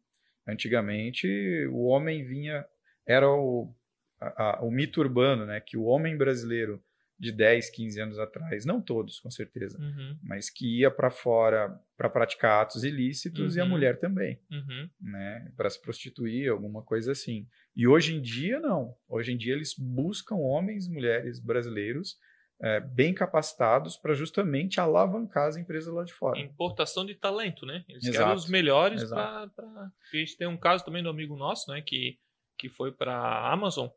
[0.47, 1.27] Antigamente,
[1.71, 2.65] o homem vinha,
[3.05, 3.73] era o,
[4.21, 6.81] a, a, o mito urbano, né, que o homem brasileiro
[7.19, 10.17] de 10, 15 anos atrás, não todos, com certeza, uhum.
[10.21, 13.57] mas que ia para fora para praticar atos ilícitos uhum.
[13.57, 13.69] e a uhum.
[13.69, 14.89] mulher também, uhum.
[15.01, 17.47] né, para se prostituir, alguma coisa assim.
[17.75, 18.95] E hoje em dia não.
[19.07, 22.17] Hoje em dia eles buscam homens e mulheres brasileiros
[22.61, 26.39] é, bem capacitados para justamente alavancar as empresas lá de fora.
[26.39, 27.83] Importação de talento, né?
[27.87, 28.17] Eles Exato.
[28.17, 29.47] querem os melhores para.
[29.47, 29.65] Pra...
[29.65, 32.19] A gente tem um caso também do amigo nosso, né, que
[32.57, 33.87] que foi para a Amazon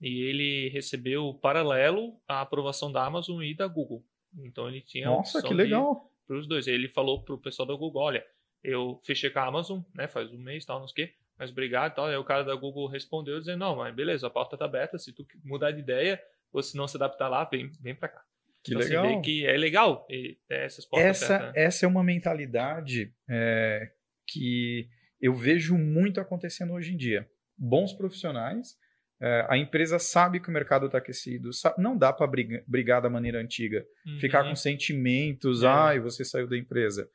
[0.00, 4.04] e ele recebeu paralelo a aprovação da Amazon e da Google.
[4.38, 6.10] Então ele tinha Nossa, que legal.
[6.26, 6.66] Para os dois.
[6.66, 8.24] Ele falou para o pessoal da Google, olha,
[8.62, 11.50] eu fechei com a Amazon, né, faz um mês, tal, não sei o quê, mas
[11.50, 12.06] obrigado, tal.
[12.06, 15.12] Aí o cara da Google respondeu dizendo, não, mas beleza, a porta tá aberta, se
[15.12, 16.20] tu mudar de ideia
[16.52, 18.24] ou se não se adaptar lá, vem, vem para cá.
[18.62, 19.04] Que então, legal.
[19.04, 20.06] Você vê que é legal
[20.48, 21.62] essas portas essa, abertas, né?
[21.62, 23.92] Essa é uma mentalidade é,
[24.26, 24.88] que
[25.20, 27.30] eu vejo muito acontecendo hoje em dia.
[27.56, 28.76] Bons profissionais
[29.20, 33.00] é, a empresa sabe que o mercado está aquecido, sabe, não dá para brigar, brigar,
[33.00, 34.18] da maneira antiga, uhum.
[34.18, 35.66] ficar com sentimentos, é.
[35.66, 37.08] ai, você saiu da empresa.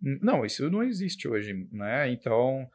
[0.00, 2.10] Não, isso não existe hoje, né?
[2.10, 2.68] Então,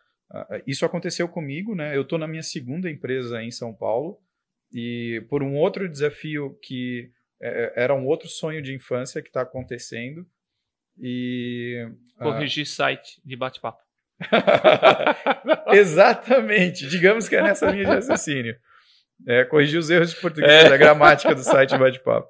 [0.65, 1.95] isso aconteceu comigo, né?
[1.95, 4.19] Eu estou na minha segunda empresa em São Paulo
[4.73, 9.41] e por um outro desafio que é, era um outro sonho de infância que está
[9.41, 10.25] acontecendo.
[10.99, 11.87] E.
[12.17, 13.81] Corrigir site de bate-papo.
[15.73, 16.87] Exatamente.
[16.87, 18.55] Digamos que é nessa linha de raciocínio.
[19.27, 20.73] É, corrigir os erros de português, é.
[20.73, 22.27] a gramática do site bate-papo.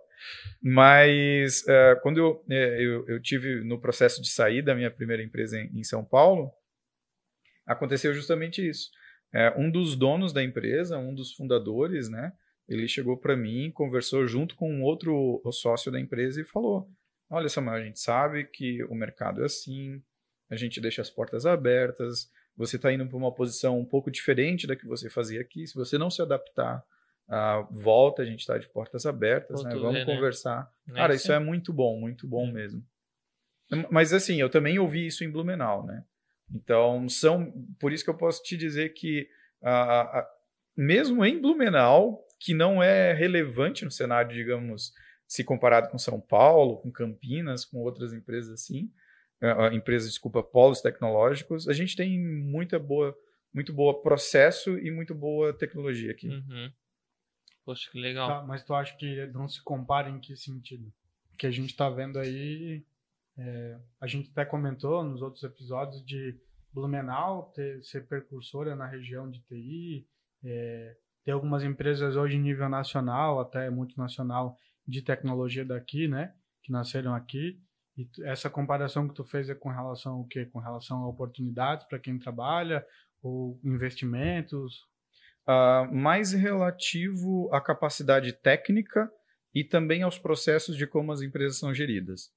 [0.62, 5.23] Mas uh, quando eu, é, eu, eu, tive no processo de sair da minha primeira
[5.23, 6.51] empresa em, em São Paulo,
[7.65, 8.89] aconteceu justamente isso.
[9.34, 12.34] É, um dos donos da empresa, um dos fundadores, né,
[12.67, 16.88] ele chegou para mim, conversou junto com um outro sócio da empresa e falou:
[17.30, 20.01] Olha, Samuel, a gente sabe que o mercado é assim,
[20.49, 24.67] a gente deixa as portas abertas, você está indo para uma posição um pouco diferente
[24.67, 25.65] da que você fazia aqui.
[25.65, 26.83] Se você não se adaptar,
[27.71, 29.73] volta, a gente está de portas abertas, né?
[29.73, 30.15] Vamos ver, né?
[30.15, 30.71] conversar.
[30.85, 30.95] Né?
[30.95, 32.51] Cara, isso é muito bom, muito bom é.
[32.51, 32.83] mesmo.
[33.89, 36.03] Mas assim, eu também ouvi isso em Blumenau, né?
[36.53, 37.53] Então, são.
[37.79, 39.29] Por isso que eu posso te dizer que,
[40.75, 44.91] mesmo em Blumenau, que não é relevante no cenário, digamos,
[45.25, 48.91] se comparado com São Paulo, com Campinas, com outras empresas assim,
[49.73, 53.15] empresas, desculpa, polos tecnológicos, a gente tem muita boa,
[53.54, 56.27] muito boa processo e muito boa tecnologia aqui.
[56.27, 56.71] Uhum.
[57.65, 58.27] Poxa, que legal.
[58.27, 60.91] Tá, mas tu acha que não se compara em que sentido?
[61.38, 62.84] Que a gente está vendo aí,
[63.38, 66.39] é, a gente até comentou nos outros episódios de
[66.73, 70.08] Blumenau ter, ser precursora na região de TI,
[70.43, 76.34] é, tem algumas empresas hoje em nível nacional, até multinacional, de tecnologia daqui, né?
[76.63, 77.62] Que nasceram aqui.
[77.97, 80.45] E essa comparação que tu fez é com relação ao quê?
[80.45, 82.86] Com relação a oportunidades para quem trabalha,
[83.21, 84.89] ou investimentos?
[85.47, 89.12] Uh, mais relativo à capacidade técnica
[89.54, 92.32] e também aos processos de como as empresas são geridas.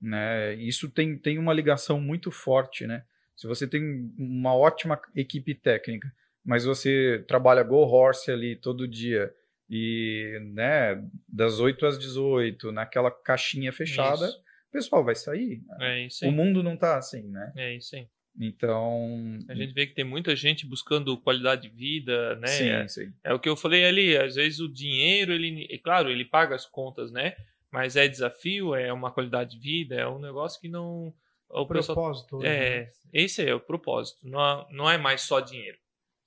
[0.00, 0.54] Né?
[0.54, 2.86] Isso tem, tem uma ligação muito forte.
[2.86, 3.04] Né?
[3.36, 6.12] Se você tem uma ótima equipe técnica,
[6.44, 9.32] mas você trabalha Go Horse ali todo dia
[9.68, 14.42] e né, das 8 às 18, naquela caixinha fechada, isso.
[14.68, 15.62] O pessoal vai sair.
[15.80, 16.30] É isso aí.
[16.30, 17.52] O mundo não está assim, né?
[17.56, 18.06] É isso aí.
[18.40, 19.38] Então.
[19.48, 22.46] A gente vê que tem muita gente buscando qualidade de vida, né?
[22.46, 23.12] Sim, é, sim.
[23.24, 25.66] é o que eu falei ali, às vezes o dinheiro, ele.
[25.70, 27.34] É claro, ele paga as contas, né?
[27.70, 31.12] Mas é desafio, é uma qualidade de vida, é um negócio que não.
[31.50, 32.38] O propósito.
[32.38, 32.90] Pessoal, é, né?
[33.12, 34.28] esse é o propósito.
[34.28, 35.78] Não, não é mais só dinheiro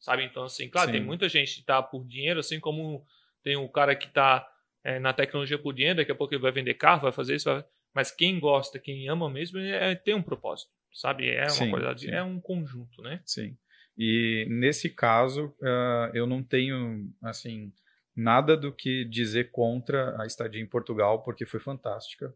[0.01, 0.25] sabe?
[0.25, 0.93] Então, assim, claro, Sim.
[0.93, 3.06] tem muita gente que tá por dinheiro, assim como
[3.43, 4.45] tem um cara que tá
[4.84, 7.49] é, na tecnologia por dinheiro, daqui a pouco ele vai vender carro, vai fazer isso,
[7.49, 7.63] vai...
[7.93, 11.30] mas quem gosta, quem ama mesmo, é, tem um propósito, sabe?
[11.30, 12.12] É uma sim, qualidade, sim.
[12.12, 13.21] é um conjunto, né?
[13.25, 13.58] Sim.
[13.97, 17.71] E nesse caso, uh, eu não tenho, assim,
[18.15, 22.34] nada do que dizer contra a estadia em Portugal, porque foi fantástica.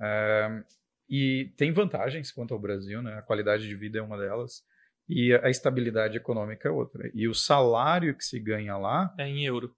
[0.00, 0.64] Uh,
[1.08, 3.14] e tem vantagens quanto ao Brasil, né?
[3.14, 4.64] A qualidade de vida é uma delas
[5.08, 7.10] e a estabilidade econômica é outra.
[7.14, 9.14] E o salário que se ganha lá.
[9.18, 9.74] É em euro.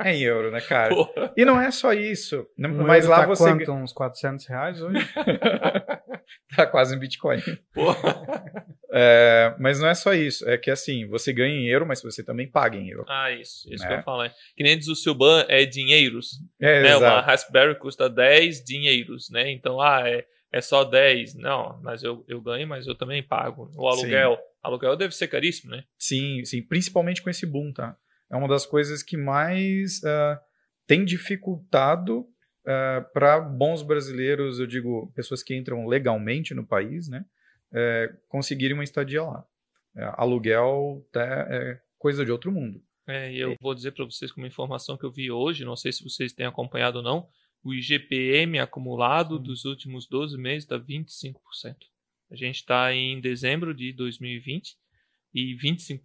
[0.00, 0.94] É em euro, né, cara?
[0.94, 1.32] Porra.
[1.36, 2.46] E não é só isso.
[2.58, 3.44] Um mas lá tá você.
[3.44, 4.98] Quanto, uns 400 reais hoje?
[6.56, 7.40] tá quase em Bitcoin.
[8.96, 10.48] É, mas não é só isso.
[10.48, 13.04] É que assim, você ganha em euro, mas você também paga em euro.
[13.08, 13.68] Ah, isso.
[13.68, 13.88] Isso né?
[13.88, 14.30] que eu falo.
[14.56, 16.40] Que nem diz o Silban, é dinheiros.
[16.60, 16.90] É, né?
[16.90, 17.04] Exato.
[17.04, 19.50] Uma Raspberry custa 10 dinheiros, né?
[19.50, 21.34] Então, ah, é é só 10.
[21.34, 23.68] Não, mas eu, eu ganho, mas eu também pago.
[23.76, 24.36] O aluguel.
[24.36, 24.42] Sim.
[24.62, 25.82] Aluguel deve ser caríssimo, né?
[25.98, 26.62] Sim, sim.
[26.62, 27.96] Principalmente com esse boom, tá?
[28.30, 30.38] É uma das coisas que mais uh,
[30.86, 32.26] tem dificultado uh,
[32.66, 37.24] ah, para bons brasileiros, eu digo, pessoas que entram legalmente no país, né?
[37.70, 39.44] Uh, conseguirem uma estadia lá.
[39.96, 42.82] É, aluguel é coisa de outro mundo.
[43.06, 45.76] É, e eu vou dizer para vocês com uma informação que eu vi hoje, não
[45.76, 47.28] sei se vocês têm acompanhado ou não,
[47.62, 51.34] o IGPM acumulado dos últimos 12 meses está 25%.
[52.30, 54.76] A gente está em dezembro de 2020
[55.34, 56.00] e 25%.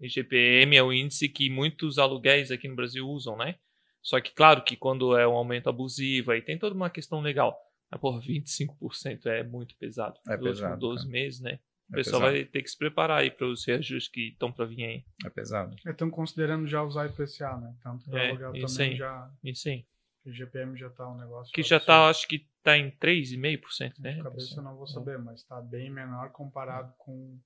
[0.00, 3.56] IGPM é o índice que muitos aluguéis aqui no Brasil usam, né?
[4.02, 7.58] Só que, claro, que quando é um aumento abusivo, aí tem toda uma questão legal.
[7.90, 10.20] Mas, por 25% é muito pesado.
[10.28, 10.72] É Nos pesado.
[10.74, 11.58] últimos 12 meses, né?
[11.88, 12.36] O é pessoal pesado.
[12.36, 15.04] vai ter que se preparar aí para os reajustes que estão para vir aí.
[15.24, 15.74] É pesado.
[15.86, 17.74] Estão considerando já usar IPCA, né?
[17.82, 19.30] Tanto é, aluguel também sim, já.
[19.42, 19.86] Isso sim.
[20.26, 21.52] O GPM já está um negócio.
[21.52, 24.12] Que já está, acho que está em 3,5%, né?
[24.14, 27.38] De cabeça eu não vou saber, mas está bem menor comparado com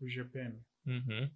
[0.00, 0.58] o GPM.
[0.86, 1.30] Uhum.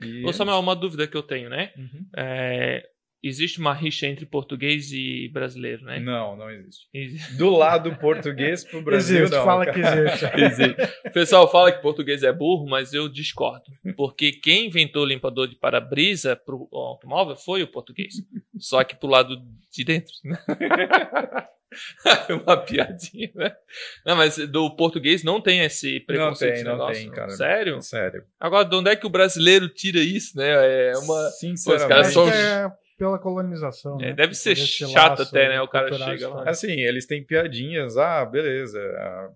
[0.00, 0.24] E...
[0.24, 1.72] Ô Samuel, uma dúvida que eu tenho, né?
[1.76, 2.06] Uhum.
[2.16, 2.88] É,
[3.22, 5.98] existe uma rixa entre português e brasileiro, né?
[5.98, 6.88] Não, não existe.
[6.94, 7.36] existe.
[7.36, 9.44] Do lado português pro Brasil, existe, não.
[9.44, 10.26] fala que existe.
[10.40, 10.82] existe.
[11.06, 13.64] O pessoal fala que português é burro, mas eu discordo.
[13.96, 18.14] Porque quem inventou o limpador de para-brisa pro automóvel foi o português.
[18.58, 19.36] Só que pro lado
[19.72, 20.12] de dentro.
[22.44, 23.56] uma piadinha, né?
[24.04, 26.64] Não, mas do português não tem esse preconceito.
[26.64, 27.30] Não tem, não tem, cara.
[27.30, 27.82] Sério?
[27.82, 28.24] Sério.
[28.38, 30.90] Agora, de onde é que o brasileiro tira isso, né?
[30.90, 31.30] É uma.
[31.30, 32.12] Sinceramente.
[32.12, 32.28] São...
[32.28, 33.96] é pela colonização.
[34.00, 34.12] É, né?
[34.12, 35.62] deve ser chato até, né?
[35.62, 36.48] O cara chega lá.
[36.48, 37.96] Assim, eles têm piadinhas.
[37.96, 38.80] Ah, beleza.
[38.80, 39.30] ah,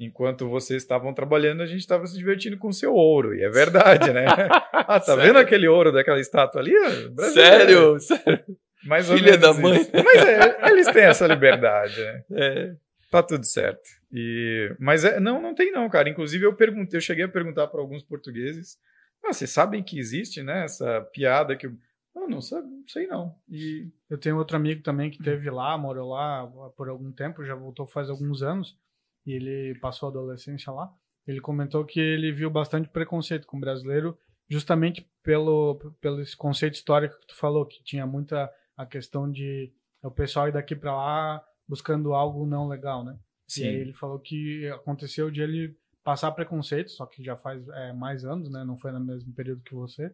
[0.00, 3.34] Enquanto vocês estavam trabalhando, a gente estava se divertindo com o seu ouro.
[3.34, 4.26] E é verdade, né?
[4.72, 5.22] ah, tá Sério?
[5.22, 6.72] vendo aquele ouro daquela estátua ali?
[6.72, 7.98] Ah, brasileiro.
[7.98, 8.00] Sério?
[8.00, 8.44] Sério?
[8.84, 9.80] Mais Filha da mãe.
[9.80, 9.90] isso.
[9.92, 12.24] Mas é, eles têm essa liberdade, né?
[12.32, 12.76] É.
[13.10, 13.88] Tá tudo certo.
[14.12, 16.10] E, mas é, não, não tem não, cara.
[16.10, 18.76] Inclusive eu perguntei, eu cheguei a perguntar para alguns portugueses.
[19.24, 20.64] Ah, vocês sabem que existe, né?
[20.64, 21.72] Essa piada que eu
[22.18, 23.34] ah, não, sabe, não sei não.
[23.48, 27.54] E Eu tenho outro amigo também que teve lá, morou lá por algum tempo, já
[27.54, 28.76] voltou faz alguns anos,
[29.24, 30.92] e ele passou a adolescência lá.
[31.26, 36.74] Ele comentou que ele viu bastante preconceito com o brasileiro, justamente pelo, pelo esse conceito
[36.74, 39.70] histórico que tu falou, que tinha muita a questão de
[40.02, 43.18] o pessoal ir daqui para lá buscando algo não legal, né?
[43.58, 47.92] E aí ele falou que aconteceu de ele passar preconceito, só que já faz é,
[47.92, 48.64] mais anos, né?
[48.64, 50.10] Não foi no mesmo período que você,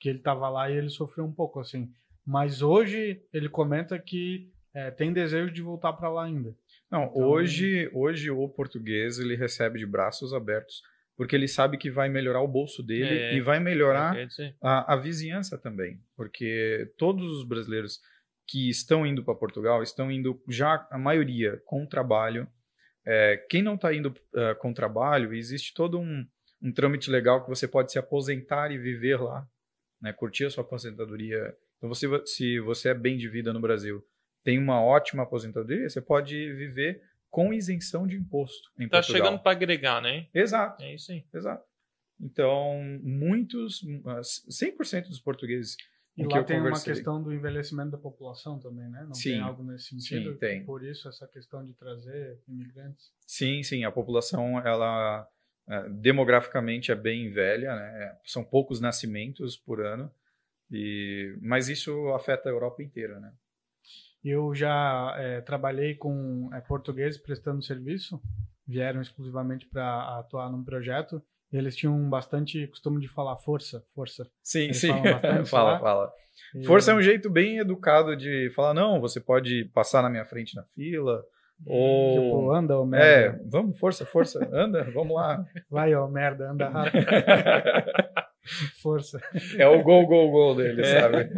[0.00, 1.90] que ele tava lá e ele sofreu um pouco, assim.
[2.24, 6.54] Mas hoje ele comenta que é, tem desejo de voltar para lá ainda.
[6.90, 10.82] Não, Então- hoje, hoje o português ele recebe de braços abertos,
[11.16, 13.34] porque ele sabe que vai melhorar o bolso dele É.
[13.36, 18.00] e vai melhorar dizer, a, a vizinhança também, porque todos os brasileiros
[18.46, 22.46] que estão indo para Portugal estão indo já a maioria com trabalho.
[23.06, 26.26] É, quem não está indo eh, com trabalho, existe todo um,
[26.62, 29.46] um trâmite legal que você pode se aposentar e viver lá,
[30.00, 31.54] né, curtir a sua aposentadoria.
[31.78, 34.02] Então, você, se você é bem de vida no Brasil,
[34.42, 37.00] tem uma ótima aposentadoria, você pode viver
[37.34, 39.24] com isenção de imposto em tá Portugal.
[39.24, 40.28] chegando para agregar, né?
[40.32, 40.80] Exato.
[40.84, 41.24] É isso aí.
[41.34, 41.66] Exato.
[42.20, 45.76] Então, muitos, ah, 100% dos portugueses
[46.16, 49.02] E lá tem uma questão do envelhecimento da população também, né?
[49.02, 49.30] Não Sim.
[49.32, 50.34] tem algo nesse sentido.
[50.34, 50.64] Sim, tem.
[50.64, 53.10] Por isso essa questão de trazer imigrantes.
[53.26, 55.28] Sim, sim, a população, ela
[55.68, 58.16] eh, demograficamente é bem velha, né?
[58.24, 60.08] São poucos nascimentos por ano,
[60.70, 63.32] e, mas isso afeta a Europa inteira, né?
[64.24, 68.20] Eu já é, trabalhei com é, portugueses prestando serviço,
[68.66, 71.22] vieram exclusivamente para atuar num projeto.
[71.52, 74.26] E eles tinham bastante costume de falar força, força.
[74.42, 74.88] Sim, Eles sim,
[75.46, 76.12] fala, fala.
[76.54, 80.24] E- Força é um jeito bem educado de falar, não, você pode passar na minha
[80.24, 81.22] frente na fila,
[81.56, 82.52] Tipo, ou...
[82.52, 82.86] anda, ô É,
[83.28, 83.44] merda.
[83.48, 85.44] vamos, força, força, anda, vamos lá.
[85.70, 87.06] Vai, ô merda, anda rápido.
[88.82, 89.20] Força.
[89.56, 91.00] É o gol, gol, gol dele, É.
[91.00, 91.30] sabe?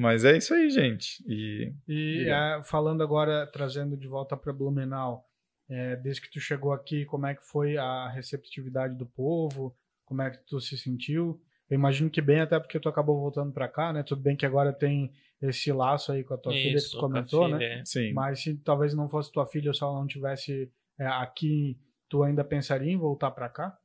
[0.00, 1.22] Mas é isso aí, gente.
[1.26, 5.26] E E é, falando agora, trazendo de volta para Blumenau,
[5.68, 9.76] é, desde que tu chegou aqui, como é que foi a receptividade do povo?
[10.06, 11.38] Como é que tu se sentiu?
[11.68, 14.02] Eu imagino que bem, até porque tu acabou voltando para cá, né?
[14.02, 17.00] Tudo bem que agora tem esse laço aí com a tua filha que Isso, tu
[17.00, 17.80] comentou, filha, né?
[17.80, 17.84] é.
[17.84, 18.12] sim.
[18.14, 22.22] Mas se talvez não fosse tua filha ou se ela não tivesse é, aqui, tu
[22.22, 23.78] ainda pensaria em voltar para cá?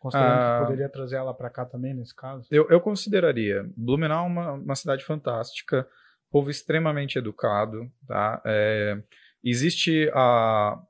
[0.00, 0.58] Considerando Ah.
[0.58, 2.46] que poderia trazer ela para cá também, nesse caso?
[2.50, 3.64] Eu, eu consideraria.
[3.76, 5.86] Blumenau é uma, uma cidade fantástica,
[6.30, 8.40] povo extremamente educado, tá?
[8.44, 8.98] É,
[9.44, 10.80] existe a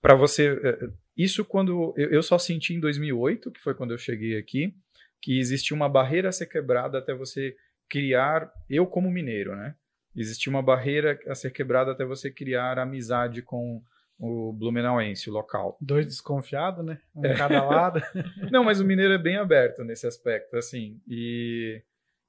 [0.00, 3.98] para você é, isso quando eu, eu só senti em 2008, que foi quando eu
[3.98, 4.74] cheguei aqui,
[5.20, 7.56] que existia uma barreira a ser quebrada até você
[7.88, 9.74] criar eu como mineiro, né?
[10.14, 13.82] Existia uma barreira a ser quebrada até você criar amizade com
[14.18, 15.76] o blumenauense, o local.
[15.80, 16.98] Dois desconfiados, né?
[17.14, 17.32] Um É.
[17.32, 18.00] em cada lado.
[18.50, 21.00] Não, mas o mineiro é bem aberto nesse aspecto, assim.
[21.06, 21.82] E,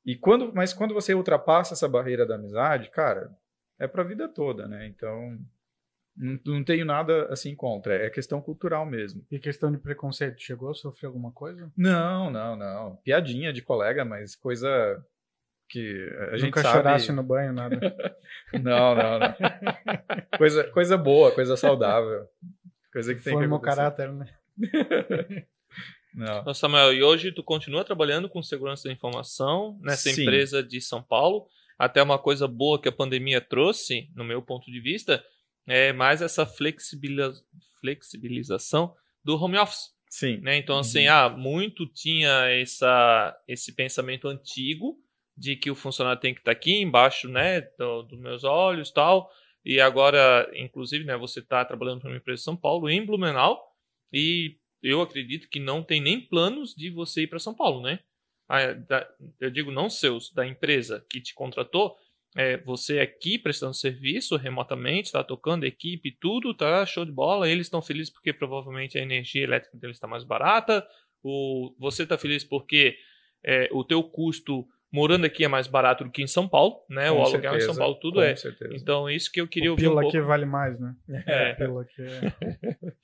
[0.06, 3.32] e quando, mas quando você ultrapassa essa barreira da amizade, cara,
[3.80, 4.88] é pra vida toda, né?
[4.88, 5.38] Então,
[6.16, 7.94] não, não tenho nada assim contra.
[7.96, 9.24] É questão cultural mesmo.
[9.32, 11.72] E questão de preconceito, chegou a sofrer alguma coisa?
[11.78, 12.96] Não, não, não.
[12.98, 14.68] Piadinha de colega, mas coisa
[15.70, 16.76] que a gente Nunca sabe.
[16.78, 17.78] chorasse no banho, nada.
[18.54, 19.36] Não, não, não.
[20.38, 22.26] coisa, coisa boa, coisa saudável.
[22.94, 23.76] Coisa que tem que Forma acontecer.
[23.76, 24.34] caráter, né?
[26.14, 26.40] Não.
[26.40, 30.22] Então, Samuel, e hoje tu continua trabalhando com segurança da informação nessa Sim.
[30.22, 31.48] empresa de São Paulo.
[31.78, 35.24] Até uma coisa boa que a pandemia trouxe, no meu ponto de vista,
[35.68, 37.44] é mais essa flexibiliza-
[37.82, 39.96] flexibilização do home office.
[40.10, 40.38] Sim.
[40.38, 40.56] né?
[40.58, 41.14] Então, assim, Uhum.
[41.14, 44.98] ah, muito tinha essa, esse pensamento antigo
[45.38, 49.30] de que o funcionário tem que estar aqui embaixo, né, do- dos meus olhos tal.
[49.64, 53.62] E agora, inclusive, né, você está trabalhando para uma empresa de São Paulo, em Blumenau,
[54.12, 58.00] e eu acredito que não tem nem planos de você ir para São Paulo, né?
[59.40, 61.98] Eu digo não seus, da empresa que te contratou,
[62.36, 67.50] é, você aqui prestando serviço remotamente, está tocando equipe, tudo, tá show de bola.
[67.50, 70.88] Eles estão felizes porque provavelmente a energia elétrica deles está mais barata.
[71.24, 72.98] O, você está feliz porque
[73.44, 77.10] é, o teu custo morando aqui é mais barato do que em São Paulo, né?
[77.10, 78.36] Com o aluguel em certeza, São Paulo tudo com é.
[78.36, 78.74] certeza.
[78.76, 80.18] Então isso que eu queria o ouvir um pila pouco.
[80.18, 80.96] aqui vale mais, né?
[81.26, 81.54] É.
[81.54, 82.94] Pila aqui é...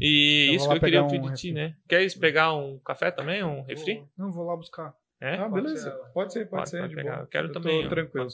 [0.00, 1.76] E Eu isso que eu queria ouvir um de ti, né?
[1.88, 4.02] Queres pegar um café também, um refri?
[4.16, 4.94] Não, vou lá buscar.
[5.20, 5.34] É?
[5.34, 5.90] Ah, Pode beleza.
[5.90, 6.12] ser.
[6.12, 6.78] Pode ser, pode, Pode, ser.
[6.78, 7.12] pode de pegar.
[7.12, 7.22] boa.
[7.24, 7.88] Eu quero tô também.
[7.88, 8.28] tranquilo.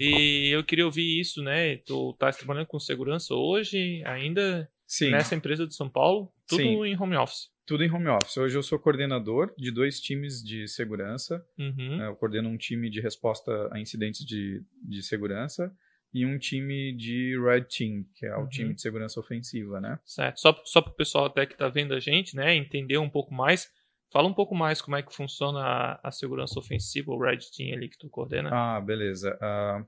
[0.00, 1.76] E eu queria ouvir isso, né?
[1.76, 6.84] Tu estás trabalhando com segurança hoje, ainda Sim, nessa empresa de São Paulo, tudo Sim.
[6.84, 7.50] em home office.
[7.66, 8.36] Tudo em home office.
[8.36, 11.44] Hoje eu sou coordenador de dois times de segurança.
[11.58, 11.96] Uhum.
[11.98, 12.06] né?
[12.08, 15.74] Eu coordeno um time de resposta a incidentes de, de segurança
[16.12, 18.48] e um time de Red Team, que é o Uhum.
[18.48, 19.98] time de segurança ofensiva, né?
[20.04, 20.38] Certo.
[20.40, 23.34] Só, só para o pessoal até que está vendo a gente, né, entender um pouco
[23.34, 23.68] mais.
[24.12, 27.74] Fala um pouco mais como é que funciona a, a segurança ofensiva, o Red Team
[27.74, 28.50] ali que tu coordena.
[28.52, 29.36] Ah, beleza.
[29.40, 29.84] Ah,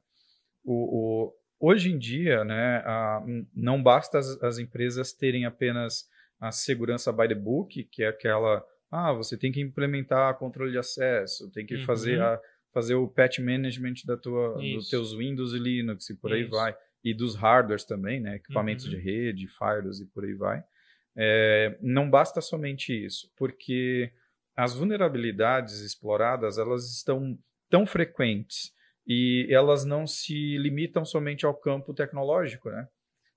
[0.64, 2.82] o, o- hoje em dia, né,
[3.24, 6.06] n- não basta as, as empresas terem apenas
[6.40, 10.78] a segurança by the book, que é aquela, ah, você tem que implementar controle de
[10.78, 11.84] acesso, tem que Uhum.
[11.84, 12.40] fazer, a,
[12.72, 16.50] fazer o patch management da tua, dos teus Windows e Linux e por aí Isso.
[16.50, 16.76] vai.
[17.02, 18.90] E dos hardwares também, né, equipamentos Uhum.
[18.90, 20.62] de rede, firewalls e por aí vai.
[21.16, 24.10] É, não basta somente isso, porque
[24.54, 27.38] as vulnerabilidades exploradas, elas estão
[27.70, 28.72] tão frequentes
[29.06, 32.88] e elas não se limitam somente ao campo tecnológico, né?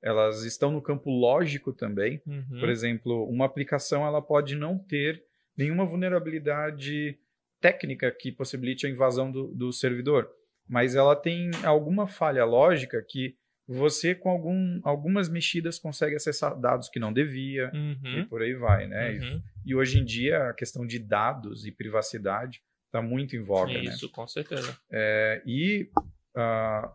[0.01, 2.21] Elas estão no campo lógico também.
[2.25, 2.59] Uhum.
[2.59, 5.23] Por exemplo, uma aplicação ela pode não ter
[5.57, 7.17] nenhuma vulnerabilidade
[7.61, 10.29] técnica que possibilite a invasão do, do servidor,
[10.67, 13.35] mas ela tem alguma falha lógica que
[13.67, 18.25] você, com algum, algumas mexidas, consegue acessar dados que não devia e Uhum.
[18.27, 19.15] por aí vai, né?
[19.15, 19.41] E- Uhum.
[19.65, 23.81] E, hoje em dia a questão de dados e privacidade está muito em voga, né?
[23.81, 24.75] Isso, com certeza.
[24.89, 25.89] É, e
[26.35, 26.91] ah,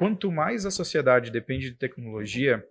[0.00, 2.66] quanto mais a sociedade depende de tecnologia,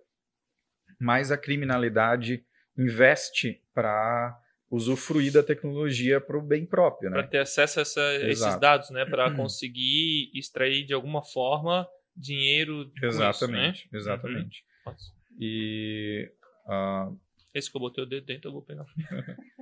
[0.98, 2.44] mais a criminalidade
[2.76, 4.36] investe para
[4.68, 7.28] usufruir da tecnologia para o bem próprio, Para né?
[7.28, 9.04] ter acesso a essa- esses dados, né?
[9.04, 13.98] Para conseguir extrair de alguma forma dinheiro Exatamente, isso, né?
[14.00, 14.64] exatamente.
[14.84, 14.94] Uhum.
[15.38, 16.32] E
[16.66, 17.12] ah,
[17.54, 18.84] Esse que eu botei o dedo dentro, eu vou pegar.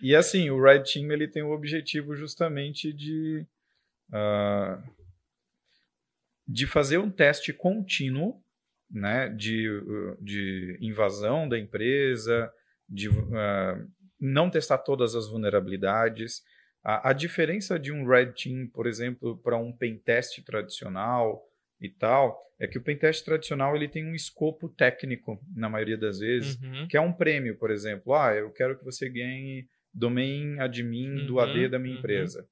[0.00, 3.44] E assim, o Red Team ele tem o objetivo justamente de,
[4.12, 4.80] ah,
[6.48, 8.42] de fazer um teste contínuo
[8.90, 12.50] né, de, uh, de invasão da empresa,
[12.88, 13.84] de ah,
[14.18, 16.42] não testar todas as vulnerabilidades.
[16.82, 21.42] A, a diferença de um Red Team, por exemplo, para um pentest tradicional
[21.80, 26.18] e tal, é que o pentest tradicional ele tem um escopo técnico, na maioria das
[26.18, 26.88] vezes, Uhum.
[26.88, 28.14] que é um prêmio, por exemplo.
[28.14, 31.98] Ah, eu quero que você ganhe domain admin do Uhum, AD da minha uhum.
[31.98, 32.48] empresa.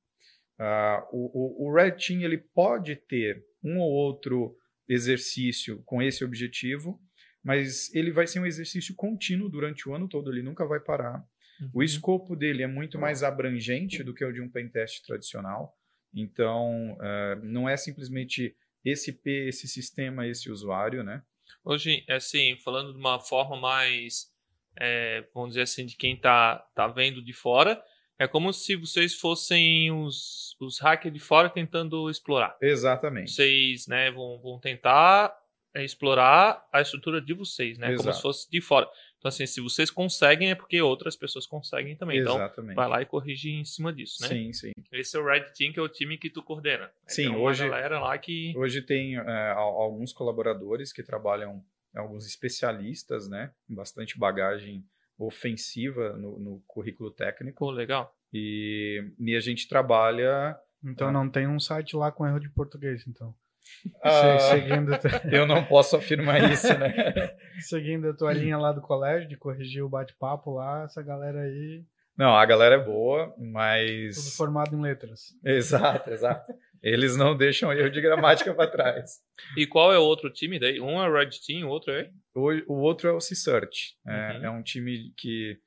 [0.59, 4.57] Ah, o, o, o Red Team ele pode ter um ou outro
[4.89, 7.01] exercício com esse objetivo,
[7.43, 11.25] mas ele vai ser um exercício contínuo durante o ano todo, ele nunca vai parar.
[11.73, 11.83] O Uhum.
[11.83, 15.75] escopo dele é muito mais abrangente do que o de um pentest tradicional.
[16.15, 18.55] Então, ah, não é simplesmente
[18.85, 21.23] esse P, esse sistema, esse usuário, né?
[21.65, 24.27] Hoje, assim, falando de uma forma mais,
[24.79, 27.83] é, vamos dizer assim, de quem tá, tá vendo de fora,
[28.19, 32.57] é como se vocês fossem os, os hackers de fora tentando explorar.
[32.63, 33.31] Exatamente.
[33.33, 35.37] Vocês, né, vão, vão tentar
[35.75, 38.17] é, explorar a estrutura de vocês, né, como Exato.
[38.17, 38.89] se fosse de fora.
[39.19, 42.21] Então, assim, se vocês conseguem, é porque outras pessoas conseguem também.
[42.21, 42.77] Então, Exatamente.
[42.77, 44.29] vai lá e corrige em cima disso, né?
[44.29, 44.71] Sim, sim.
[44.93, 46.91] Esse é o Red Team, que é o time que tu coordena.
[47.07, 48.53] Sim, Tem uma hoje- galera lá que...
[48.57, 51.63] Hoje tem é, al- alguns colaboradores que trabalham,
[51.95, 53.53] alguns especialistas, né?
[53.67, 54.85] Com bastante bagagem
[55.19, 57.59] ofensiva no, no currículo técnico.
[57.59, 58.13] Pô, legal.
[58.33, 60.57] E, e a gente trabalha.
[60.85, 61.13] Então Ah.
[61.13, 63.35] não tem um site lá com erro de português, então.
[64.03, 64.93] Ah, Se- seguindo,
[65.35, 66.93] eu não posso afirmar isso, né?
[67.61, 71.85] seguindo a tua linha lá do colégio, de corrigir o bate-papo lá, essa galera aí,
[72.17, 74.37] Não, a galera é boa, tudo mas.
[74.37, 75.35] formado em letras.
[75.45, 76.53] Exato, exato.
[76.89, 79.21] Eles não deixam erro de gramática para trás.
[79.57, 80.81] E qual é o outro time daí?
[80.81, 82.09] Um é o Red Team, o outro é...
[82.33, 83.97] O, o outro é o C-Search.
[84.07, 84.45] É, Uhum.
[84.45, 85.59] é um time que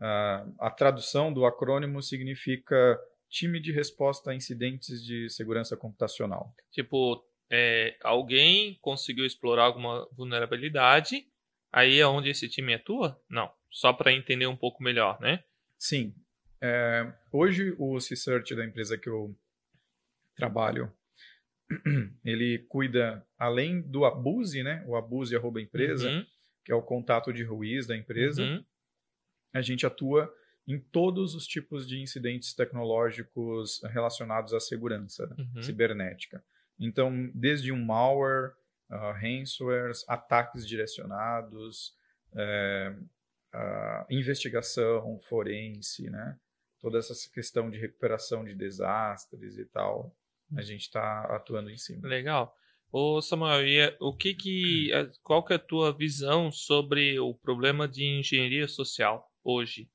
[0.00, 2.96] ah, a tradução do acrônimo significa
[3.28, 6.54] Time de Resposta a Incidentes de Segurança Computacional.
[6.70, 11.26] Tipo, é, alguém conseguiu explorar alguma vulnerabilidade,
[11.72, 13.20] aí é onde esse time atua?
[13.28, 13.50] Não.
[13.68, 15.42] Só para entender um pouco melhor, né?
[15.76, 16.14] Sim.
[16.62, 19.36] É, hoje o C-Search da empresa que eu
[20.38, 20.92] trabalho,
[22.24, 24.82] ele cuida, além do abuse, né?
[24.86, 26.24] O abuse arroba empresa, Uhum,
[26.64, 28.42] que é o contato de ruíz da empresa.
[28.42, 28.64] uhum.
[29.52, 30.32] a gente atua
[30.66, 35.62] em todos os tipos de incidentes tecnológicos relacionados à segurança né, Uhum.
[35.62, 36.44] cibernética.
[36.78, 38.52] Então, desde um malware,
[38.90, 41.96] uh, ransomwares, ataques direcionados,
[43.52, 46.38] a investigação forense, né?
[46.80, 50.14] toda essa questão de recuperação de desastres e tal,
[50.56, 52.06] a gente está atuando em cima.
[52.06, 52.54] Legal.
[52.90, 57.18] Ô Samuel, e é- o que que, é- qual que é a tua visão sobre
[57.20, 59.88] o problema de engenharia social hoje?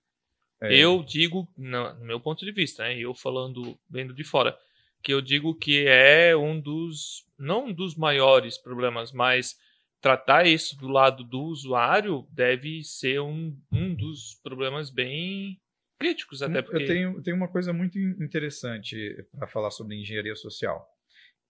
[0.61, 0.73] É.
[0.75, 4.57] Eu digo, no, no meu ponto de vista, né, eu falando vendo de fora,
[5.01, 9.57] que eu digo que é um dos, não um dos maiores problemas, mas
[9.99, 15.59] tratar isso do lado do usuário deve ser um, um dos problemas bem
[16.03, 16.83] críticos até porque...
[16.83, 20.85] Eu tenho, tenho uma coisa muito interessante para falar sobre engenharia social,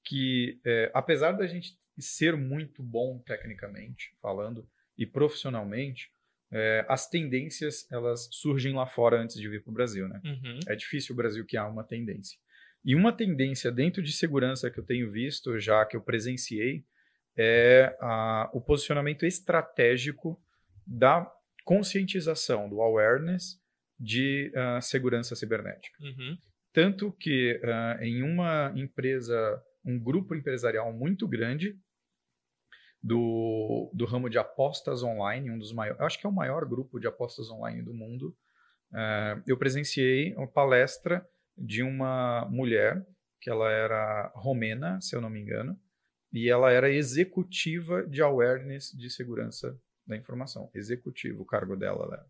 [0.03, 6.11] que é, apesar da gente ser muito bom tecnicamente falando e profissionalmente,
[6.51, 10.21] é, as tendências elas surgem lá fora antes de vir para o Brasil, né?
[10.23, 10.59] Uhum.
[10.67, 12.37] É difícil o Brasil criar uma tendência.
[12.85, 16.85] E uma tendência dentro de segurança que eu tenho visto, já que eu presenciei,
[17.35, 20.39] é a, o posicionamento estratégico
[20.85, 21.31] da
[21.63, 23.62] conscientização, do awareness
[23.99, 25.97] de uh, segurança cibernética.
[26.01, 26.37] Uhum.
[26.73, 31.77] Tanto que uh, em uma empresa, um grupo empresarial muito grande
[33.01, 36.99] do, do ramo de apostas online, um dos maiores, acho que é o maior grupo
[36.99, 38.35] de apostas online do mundo,
[38.91, 41.25] uh, eu presenciei uma palestra
[41.57, 43.05] de uma mulher
[43.39, 45.77] que ela era romena, se eu não me engano,
[46.31, 49.77] e ela era executiva de awareness de segurança
[50.07, 50.71] da informação.
[50.73, 52.07] Executivo, o cargo dela.
[52.07, 52.23] Né?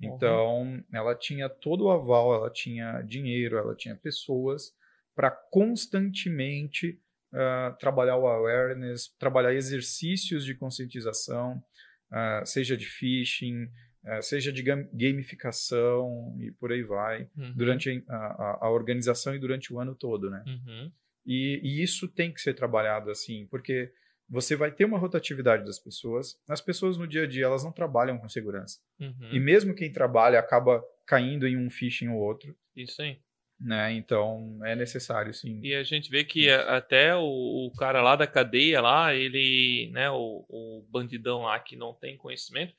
[0.00, 0.84] Então, uhum.
[0.92, 4.74] ela tinha todo o aval, ela tinha dinheiro, ela tinha pessoas
[5.14, 7.00] para constantemente
[7.32, 11.62] uh, trabalhar o awareness, trabalhar exercícios de conscientização,
[12.10, 13.64] uh, seja de phishing,
[14.04, 17.54] uh, seja de gamificação e por aí vai, uhum.
[17.56, 20.44] durante a, a, a, organização e durante o ano todo, né?
[20.46, 20.92] Uhum.
[21.24, 23.90] E, e, isso tem que ser trabalhado assim, porque
[24.28, 26.38] você vai ter uma rotatividade das pessoas.
[26.48, 28.80] As pessoas no dia a dia elas não trabalham com segurança.
[29.00, 29.30] Uhum.
[29.32, 32.56] E mesmo quem trabalha acaba caindo em um phishing ou outro.
[32.74, 33.18] Isso aí.
[33.58, 33.92] Né?
[33.94, 35.60] Então é necessário sim.
[35.62, 37.22] E a gente vê que até o,
[37.68, 42.18] o cara lá da cadeia lá, ele, né, o, o bandidão lá que não tem
[42.18, 42.74] conhecimento,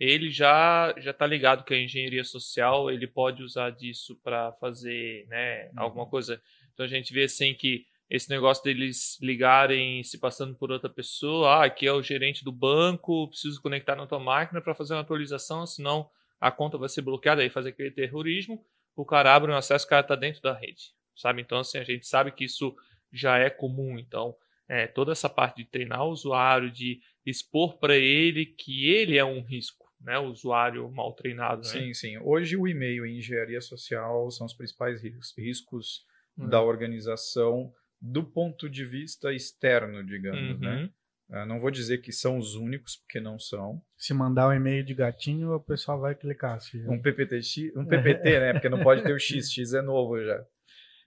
[0.00, 5.26] ele já já tá ligado que a engenharia social ele pode usar disso para fazer,
[5.28, 5.82] né, uhum.
[5.82, 6.40] alguma coisa.
[6.72, 11.48] Então a gente vê assim que esse negócio deles ligarem se passando por outra pessoa,
[11.48, 15.00] ah, aqui é o gerente do banco, preciso conectar na tua máquina para fazer uma
[15.00, 18.62] atualização, senão a conta vai ser bloqueada aí fazer aquele terrorismo,
[18.94, 21.40] o cara abre um acesso, o cara está dentro da rede, sabe?
[21.40, 22.76] Então assim, a gente sabe que isso
[23.10, 24.36] já é comum, então
[24.68, 29.24] é, toda essa parte de treinar o usuário, de expor para ele que ele é
[29.24, 30.18] um risco, né?
[30.18, 31.68] O usuário mal treinado, né?
[31.68, 32.18] Sim, sim.
[32.18, 35.00] Hoje o e-mail e engenharia social são os principais
[35.34, 36.04] riscos
[36.36, 36.46] uhum.
[36.46, 37.72] da organização
[38.02, 40.70] do ponto de vista externo, digamos, né?
[40.70, 40.82] uhum.
[40.82, 40.90] né?
[41.30, 43.80] Uh, não vou dizer que são os únicos, porque não são.
[43.96, 46.60] Se mandar um e-mail de gatinho, o pessoal vai clicar.
[46.60, 46.76] Se...
[46.88, 48.52] Um PPT, um PPT, né?
[48.52, 50.44] Porque não pode ter o X, X é novo já.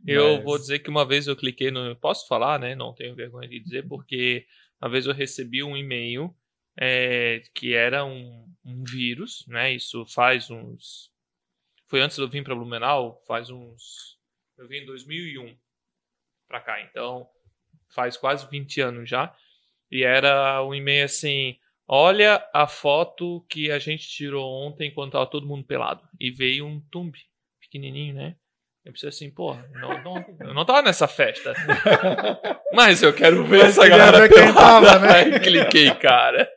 [0.07, 0.43] Eu Mas...
[0.43, 1.95] vou dizer que uma vez eu cliquei no.
[1.97, 2.73] Posso falar, né?
[2.75, 4.47] Não tenho vergonha de dizer, porque
[4.81, 6.33] uma vez eu recebi um e-mail
[6.79, 9.73] é, que era um, um vírus, né?
[9.73, 11.11] Isso faz uns.
[11.87, 14.17] Foi antes de eu vir para Blumenau, faz uns.
[14.57, 15.55] Eu vim em 2001
[16.47, 16.81] para cá.
[16.81, 17.27] Então,
[17.93, 19.33] faz quase 20 anos já.
[19.91, 25.27] E era um e-mail assim: olha a foto que a gente tirou ontem enquanto tava
[25.27, 26.01] todo mundo pelado.
[26.19, 27.19] E veio um tumbi
[27.59, 28.35] pequenininho, né?
[28.83, 31.53] Eu pensei assim, pô, não, não, eu não tava nessa festa.
[32.71, 34.53] Mas eu quero ver Mas essa galera pelada.
[34.53, 35.09] Tava, né?
[35.33, 36.47] Aí cliquei, cara.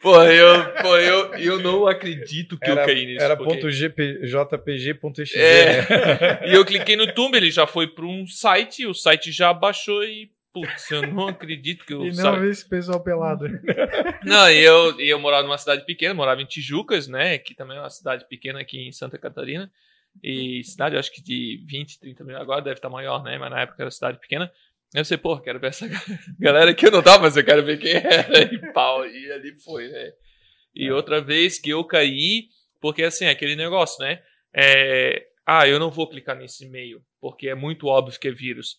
[0.00, 3.24] Pô, eu, pô eu, eu não acredito que era, eu caí nisso.
[3.24, 3.54] Era porque...
[3.54, 3.68] ponto.
[5.36, 5.82] É.
[5.82, 6.40] Né?
[6.52, 10.04] e eu cliquei no Tumblr, ele já foi para um site, o site já baixou
[10.04, 13.46] e putz, eu não acredito que eu E não vi esse pessoal pelado.
[14.24, 17.80] não, e eu, eu morava numa cidade pequena, morava em Tijucas, né, que também é
[17.80, 19.70] uma cidade pequena aqui em Santa Catarina.
[20.22, 23.60] E cidade, acho que de 20, 30 mil, agora deve estar maior, né, mas na
[23.60, 24.50] época era cidade pequena.
[24.96, 25.86] Eu sei, pô, quero ver essa
[26.40, 28.42] galera que eu não tava, mas eu quero ver quem era.
[28.42, 30.12] E pau, e ali foi, né?
[30.74, 30.92] E é.
[30.92, 32.48] outra vez que eu caí,
[32.80, 34.22] porque assim, aquele negócio, né?
[34.54, 38.78] É, ah, eu não vou clicar nesse e-mail, porque é muito óbvio que é vírus.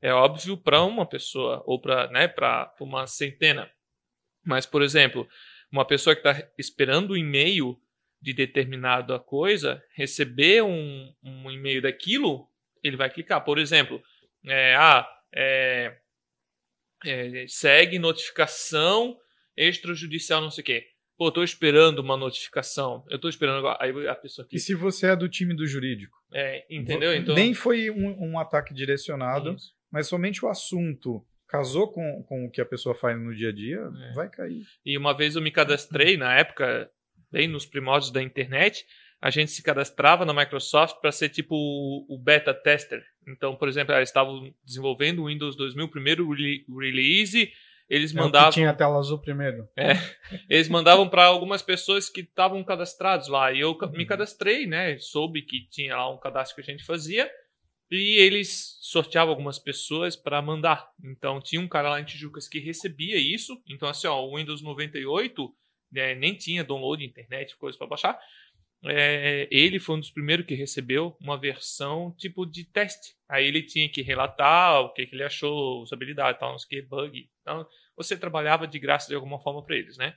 [0.00, 2.32] É óbvio para uma pessoa, ou para né,
[2.80, 3.68] uma centena.
[4.44, 5.28] Mas, por exemplo,
[5.72, 7.76] uma pessoa que está esperando o um e-mail
[8.22, 12.48] de determinada coisa, receber um, um e-mail daquilo,
[12.84, 13.44] ele vai clicar.
[13.44, 14.00] Por exemplo,
[14.46, 15.96] é, ah, é,
[17.04, 19.16] é, segue notificação
[19.56, 20.86] extrajudicial, não sei o quê.
[21.18, 23.04] Pô, tô esperando uma notificação.
[23.08, 26.16] Eu tô esperando Aí a pessoa E se você é do time do jurídico?
[26.32, 27.14] É, entendeu?
[27.14, 27.34] Então...
[27.34, 29.72] Nem foi um, um ataque direcionado, Isso.
[29.90, 33.52] mas somente o assunto casou com, com o que a pessoa faz no dia a
[33.52, 33.80] dia,
[34.10, 34.12] é.
[34.12, 34.66] vai cair.
[34.84, 36.90] E uma vez eu me cadastrei, na época,
[37.30, 38.84] bem nos primórdios da internet,
[39.20, 43.02] a gente se cadastrava na Microsoft para ser tipo o beta tester.
[43.26, 46.28] Então, por exemplo, eles estavam desenvolvendo o Windows 2000, primeiro
[46.78, 47.52] release,
[47.88, 48.50] eles É mandavam.
[48.50, 49.68] que tinha a tela azul primeiro.
[50.48, 53.52] Eles mandavam para algumas pessoas que estavam cadastrados lá.
[53.52, 54.06] E eu me Uhum.
[54.06, 54.96] cadastrei, né?
[54.98, 57.30] Soube que tinha lá um cadastro que a gente fazia.
[57.88, 60.88] E eles sorteavam algumas pessoas para mandar.
[61.04, 63.56] Então tinha um cara lá em Tijucas que recebia isso.
[63.68, 65.54] Então, assim, ó, o Windows 98
[65.92, 68.18] né, nem tinha download internet, coisa para baixar.
[68.88, 73.16] É, ele foi um dos primeiros que recebeu uma versão tipo de teste.
[73.28, 76.82] Aí ele tinha que relatar o que, que ele achou, usabilidade, tal, não sei o
[76.82, 77.30] que, bug.
[77.40, 77.66] Então,
[77.96, 80.14] você trabalhava de graça de alguma forma para eles, né?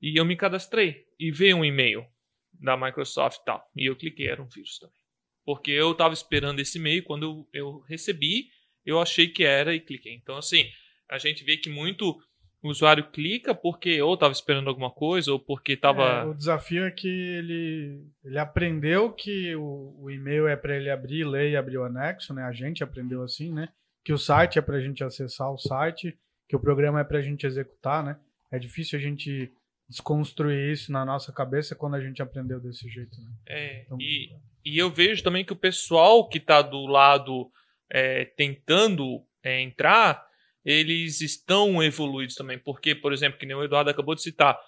[0.00, 2.06] E eu me cadastrei e veio um e-mail
[2.52, 3.70] da Microsoft e tal.
[3.76, 4.96] E eu cliquei, era um vírus também.
[5.44, 8.48] Porque eu estava esperando esse e-mail, quando eu, eu recebi,
[8.84, 10.14] eu achei que era e cliquei.
[10.14, 10.70] Então, assim,
[11.08, 12.20] a gente vê que muito
[12.68, 16.26] usuário clica porque ou estava esperando alguma coisa ou porque É, estava.
[16.26, 21.24] o desafio é que ele, ele aprendeu que o, o e-mail é para ele abrir,
[21.24, 22.42] ler e abrir o anexo, né?
[22.44, 23.68] A gente aprendeu assim, né?
[24.04, 26.16] Que o site é para a gente acessar o site,
[26.48, 28.16] que o programa é para a gente executar, né?
[28.50, 29.50] É difícil a gente
[29.88, 33.30] desconstruir isso na nossa cabeça quando a gente aprendeu desse jeito, né?
[33.46, 34.30] É, Então- e,
[34.64, 37.50] e eu vejo também que o pessoal que está do lado
[37.92, 40.24] é, tentando é, entrar,
[40.64, 42.58] eles estão evoluídos também.
[42.58, 44.58] Porque, por exemplo, que nem o Eduardo acabou de citar,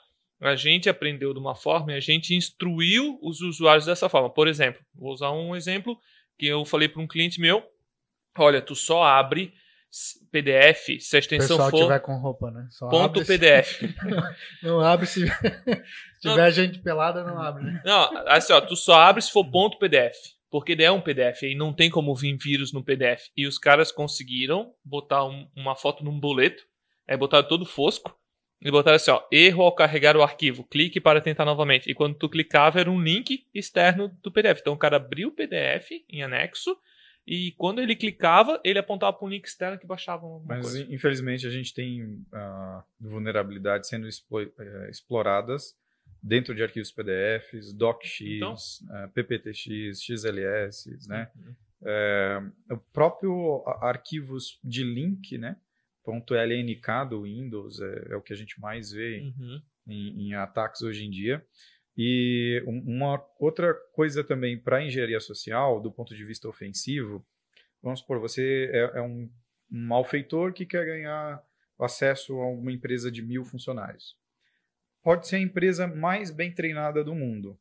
[0.40, 4.28] a gente aprendeu de uma forma e a gente instruiu os usuários dessa forma.
[4.30, 5.98] Por exemplo, vou usar um exemplo
[6.38, 7.62] que eu falei para um cliente meu:
[8.36, 9.52] olha, tu só abre
[10.30, 12.66] PDF se a Se extensão pessoal for tiver com roupa, né?
[12.70, 13.82] Só ponto abre se- PDF.
[14.62, 15.32] Não abre se se
[16.20, 17.82] tiver gente pelada, não abre, né?
[17.84, 20.16] Não, assim, ó, tu só abre se for ponto PDF.
[20.52, 23.30] Porque ele é um PDF e não tem como vir vírus no PDF.
[23.34, 26.62] E os caras conseguiram botar um- uma foto num boleto,
[27.08, 28.14] aí botaram todo fosco,
[28.60, 31.90] e botaram assim, ó, erro ao carregar o arquivo, clique para tentar novamente.
[31.90, 34.60] E quando tu clicava era um link externo do PDF.
[34.60, 36.76] Então o cara abriu o PDF em anexo,
[37.26, 40.94] e quando ele clicava, ele apontava para um link externo que baixava uma Mas coisa.
[40.94, 45.74] infelizmente a gente tem ah, vulnerabilidades sendo eh, exploradas
[46.22, 48.54] dentro de arquivos PDFs, DocX, Então?
[48.90, 51.30] ah, PPTX, XLS, né?
[51.34, 51.54] Uhum.
[51.84, 55.56] É, o próprio arquivos de link, né?
[56.06, 59.62] .lnk do Windows é, é o que a gente mais vê Uhum.
[59.88, 61.44] em, em ataques hoje em dia.
[61.96, 67.24] E um- uma outra coisa também para engenharia social, do ponto de vista ofensivo,
[67.82, 69.30] vamos supor, você é, é um,
[69.70, 71.42] um malfeitor que quer ganhar
[71.78, 74.16] acesso a uma empresa de mil funcionários.
[75.02, 77.58] Pode ser a empresa mais bem treinada do mundo,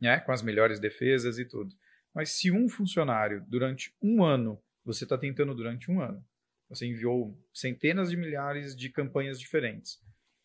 [0.00, 0.20] né?
[0.20, 1.74] com as melhores defesas e tudo.
[2.14, 6.24] Mas se um funcionário, durante um ano, você está tentando durante um ano,
[6.68, 10.00] você enviou centenas de milhares de campanhas diferentes,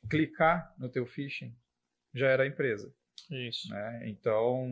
[0.09, 1.55] clicar no teu phishing,
[2.13, 2.93] já era a empresa.
[3.29, 3.69] Isso.
[3.69, 4.09] Né?
[4.09, 4.69] Então,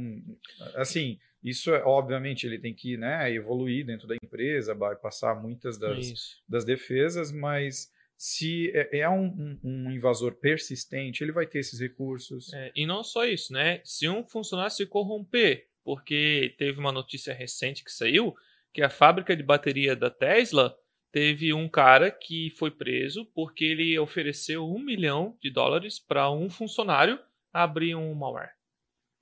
[0.76, 5.78] assim, isso é, obviamente ele tem que né, evoluir dentro da empresa, vai passar muitas
[5.78, 6.44] das, Isso.
[6.48, 11.80] das defesas, mas se é, é um, um- um invasor persistente, ele vai ter esses
[11.80, 12.52] recursos.
[12.54, 13.80] É, e não só isso, né?
[13.84, 18.34] Se um funcionário se corromper, porque teve uma notícia recente que saiu
[18.74, 20.76] que a fábrica de bateria da Tesla
[21.12, 26.50] teve um cara que foi preso porque ele ofereceu um milhão de dólares para um
[26.50, 27.18] funcionário
[27.54, 28.52] abrir um malware.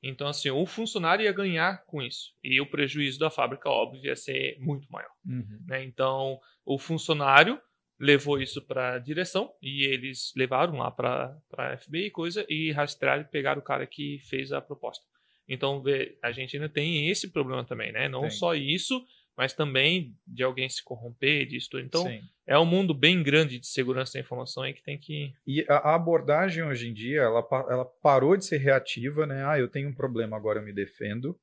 [0.04, 2.34] Então, assim, o funcionário ia ganhar com isso.
[2.43, 5.60] E o prejuízo da fábrica, óbvio, ia ser muito maior Uhum.
[5.68, 5.84] né?
[5.84, 7.60] Então, o funcionário
[8.00, 13.22] levou isso para a direção e eles levaram lá para a FBI coisa e rastrearam
[13.22, 15.06] e pegaram o cara que fez a proposta.
[15.48, 15.84] Então,
[16.24, 18.10] a gente ainda tem esse problema também, né?
[18.10, 18.32] Não Tem.
[18.32, 19.06] só isso,
[19.38, 21.84] mas também de alguém se corromper, disso tudo.
[21.84, 22.20] Então, Sim.
[22.48, 25.34] é um mundo bem grande de segurança da informação aí que tem que...
[25.46, 29.46] E a abordagem hoje em dia, ela, ela parou de ser reativa, né?
[29.46, 31.39] Ah, eu tenho um problema, agora eu me defendo.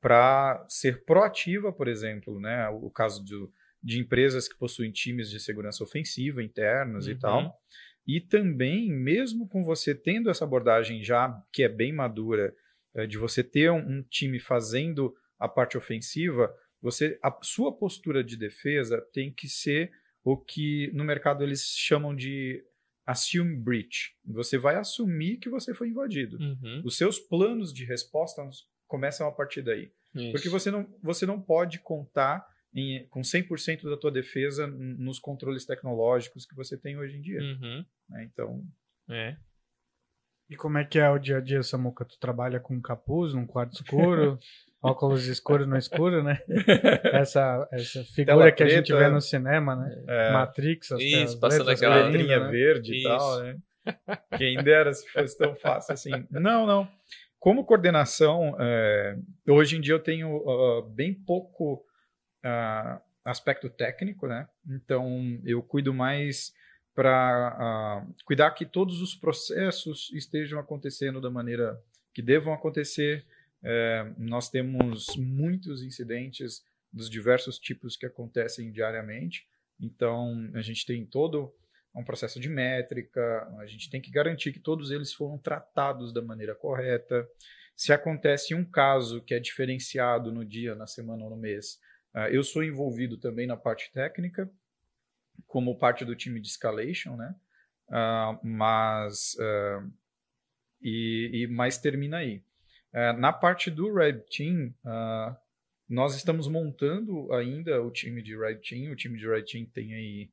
[0.00, 2.68] para ser proativa, por exemplo, né?
[2.68, 3.50] O caso do,
[3.82, 7.18] de empresas que possuem times de segurança ofensiva internos e Uhum.
[7.18, 7.54] tal.
[8.06, 12.54] E também, mesmo com você tendo essa abordagem já que é bem madura,
[12.94, 16.52] eh, de você ter um, time fazendo a parte ofensiva,
[16.82, 19.90] você a sua postura de defesa tem que ser
[20.24, 22.62] o que no mercado eles chamam de
[23.06, 24.14] assume breach.
[24.26, 26.36] Você vai assumir que você foi invadido.
[26.38, 28.42] Uhum, Os seus planos de resposta
[28.86, 29.90] começam a partir daí.
[30.32, 32.44] Porque você não, você não pode contar
[32.74, 37.40] em, com 100% da tua defesa nos controles tecnológicos que você tem hoje em dia.
[37.40, 38.24] Uhum, né?
[38.24, 38.62] Então,
[39.08, 39.36] é.
[40.48, 42.04] E como é que é o dia a dia, Samuca?
[42.04, 44.36] Tu trabalha com capuz, num quarto escuro,
[44.82, 46.40] óculos escuros no escuro, né?
[47.12, 49.04] Essa, essa figura Tela que a gente preta.
[49.04, 50.04] vê no cinema, né?
[50.08, 52.50] é, Matrix, as Isso, telas passando pretas, aquela letrinha né?
[52.50, 53.08] verde e Isso.
[53.08, 53.58] tal, né?
[54.36, 56.10] Quem dera se fosse tão fácil assim.
[56.30, 56.88] Não, não.
[57.38, 59.16] Como coordenação, é,
[59.48, 61.82] hoje em dia eu tenho ah, bem pouco
[62.42, 64.48] ah, aspecto técnico, né?
[64.68, 66.54] Então eu cuido mais
[66.94, 71.80] para uh, cuidar que todos os processos estejam acontecendo da maneira
[72.12, 73.24] que devam acontecer.
[73.62, 79.46] É, nós temos muitos incidentes dos diversos tipos que acontecem diariamente.
[79.78, 81.54] Então a gente tem todo
[81.94, 86.22] um processo de métrica, a gente tem que garantir que todos eles foram tratados da
[86.22, 87.28] maneira correta.
[87.74, 91.89] Se acontece um caso que é diferenciado no dia, na semana ou no mês, uh,
[92.32, 94.50] eu sou envolvido também na parte técnica,
[95.46, 97.34] como parte do time de escalation, né?
[97.88, 99.92] Uh, mas uh,
[100.80, 102.42] e, e mais termina aí.
[103.18, 104.74] na parte do Red Team,
[105.88, 108.92] nós estamos montando ainda o time de Red Team.
[108.92, 110.30] O time de Red Team tem aí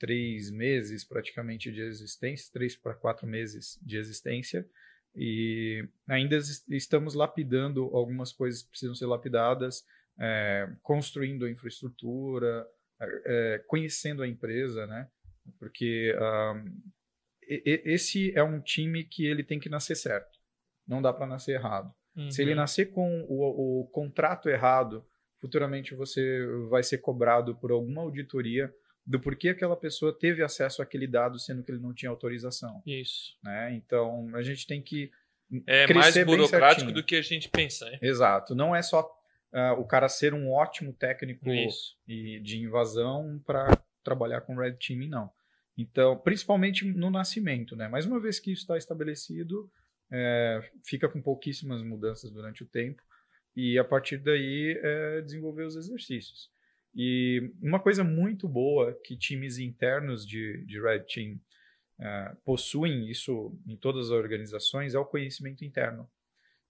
[0.00, 4.66] três meses praticamente de existência, três para quatro meses de existência.
[5.14, 6.36] E ainda
[6.70, 9.84] estamos lapidando algumas coisas que precisam ser lapidadas,
[10.18, 12.66] é, construindo a infraestrutura,
[13.00, 15.08] é, conhecendo a empresa, né?
[15.58, 16.14] Porque
[16.54, 16.80] um,
[17.46, 20.38] esse é um time que ele tem que nascer certo.
[20.86, 21.92] Não dá para nascer errado.
[22.16, 22.30] Uhum.
[22.30, 22.56] Se ele uhum.
[22.56, 25.04] nascer com o, o contrato errado,
[25.40, 28.72] futuramente você vai ser cobrado por alguma auditoria
[29.06, 32.82] do porquê aquela pessoa teve acesso àquele dado sendo que ele não tinha autorização.
[32.86, 33.36] Isso.
[33.42, 33.74] Né?
[33.74, 35.10] Então, a gente tem que
[35.66, 37.90] é mais burocrático do que a gente pensa.
[37.90, 37.98] Né?
[38.02, 38.54] Exato.
[38.54, 39.08] Não é só
[39.52, 41.44] uh, o cara ser um ótimo técnico
[42.06, 45.30] e de invasão para trabalhar com red teaming, não.
[45.76, 47.88] Então, principalmente no nascimento, né?
[47.88, 49.70] Mais uma vez que isso está estabelecido,
[50.10, 53.02] é, fica com pouquíssimas mudanças durante o tempo
[53.56, 56.50] e a partir daí é, desenvolver os exercícios.
[56.94, 61.40] E uma coisa muito boa que times internos de, de Red Team
[62.00, 66.10] uh, possuem, isso em todas as organizações, é o conhecimento interno.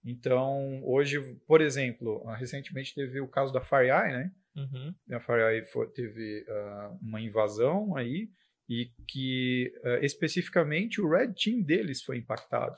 [0.03, 4.31] Então, hoje, por exemplo, uh, recentemente teve o caso da FireEye, né?
[4.55, 4.95] Uhum.
[5.11, 8.29] A FireEye foi, teve uh, uma invasão aí
[8.69, 12.77] e que especificamente o Red Team deles foi impactado.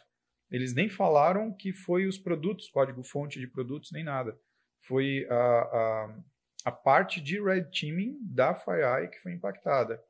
[0.50, 4.36] Eles nem falaram que foi os produtos, código-fonte de produtos, nem nada.
[4.82, 6.24] Foi a, a
[6.64, 10.02] a parte de red teaming da FireEye que foi impactada.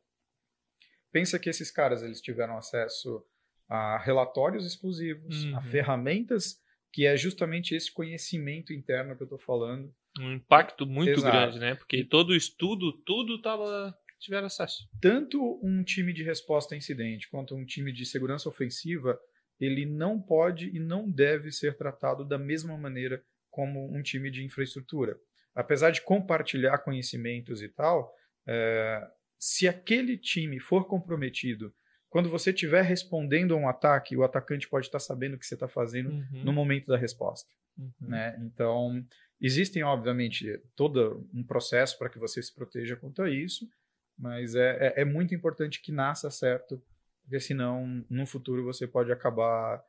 [1.11, 3.23] Pensa que esses caras eles tiveram acesso
[3.67, 5.57] a relatórios exclusivos, uhum.
[5.57, 6.61] a ferramentas
[6.93, 9.93] que é justamente esse conhecimento interno que eu estou falando.
[10.19, 11.35] Um impacto muito Exato.
[11.35, 11.75] grande, né?
[11.75, 14.87] Porque todo o estudo, tudo tava tiveram acesso.
[15.01, 19.19] Tanto um time de resposta a incidente quanto um time de segurança ofensiva,
[19.59, 24.43] ele não pode e não deve ser tratado da mesma maneira como um time de
[24.43, 25.19] infraestrutura
[25.55, 28.13] apesar de compartilhar conhecimentos e tal,
[28.47, 31.73] é, se aquele time for comprometido,
[32.13, 35.55] quando você estiver respondendo a um ataque, o atacante pode estar sabendo o que você
[35.55, 36.43] está fazendo uhum.
[36.43, 37.49] no momento da resposta.
[37.75, 37.91] Uhum.
[38.01, 38.39] Né?
[38.39, 39.03] Então,
[39.41, 43.67] existem, obviamente, todo um processo para que você se proteja contra isso,
[44.15, 46.79] mas é, é, é muito importante que nasça certo,
[47.23, 49.83] porque senão, no futuro, você pode acabar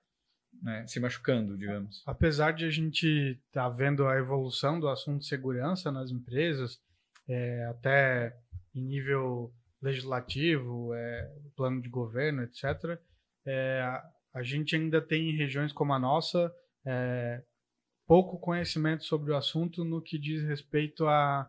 [0.62, 2.02] né, se machucando, digamos.
[2.06, 6.80] Apesar de a gente estar tá vendo a evolução do assunto de segurança nas empresas,
[7.28, 8.34] é, até
[8.74, 9.52] em nível
[9.84, 12.98] legislativo, é, plano de governo, etc.,
[13.46, 16.52] é, a gente ainda tem em regiões como a nossa
[16.86, 17.42] é,
[18.06, 21.48] pouco conhecimento sobre o assunto no que diz respeito a,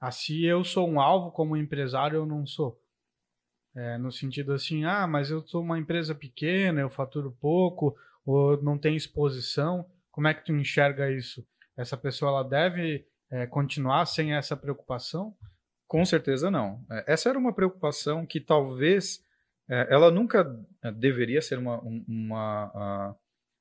[0.00, 2.78] a se eu sou um alvo como empresário ou não sou.
[3.76, 7.96] É, no sentido assim, ah, mas eu sou uma empresa pequena, eu faturo pouco,
[8.26, 9.88] ou não tem exposição?
[10.10, 11.46] Como é que tu enxerga isso?
[11.76, 15.36] Essa pessoa ela deve é, continuar sem essa preocupação?
[15.90, 16.80] Com certeza não.
[16.88, 19.26] É, essa era uma preocupação que talvez
[19.68, 23.16] é, ela nunca é, deveria ser uma, uma,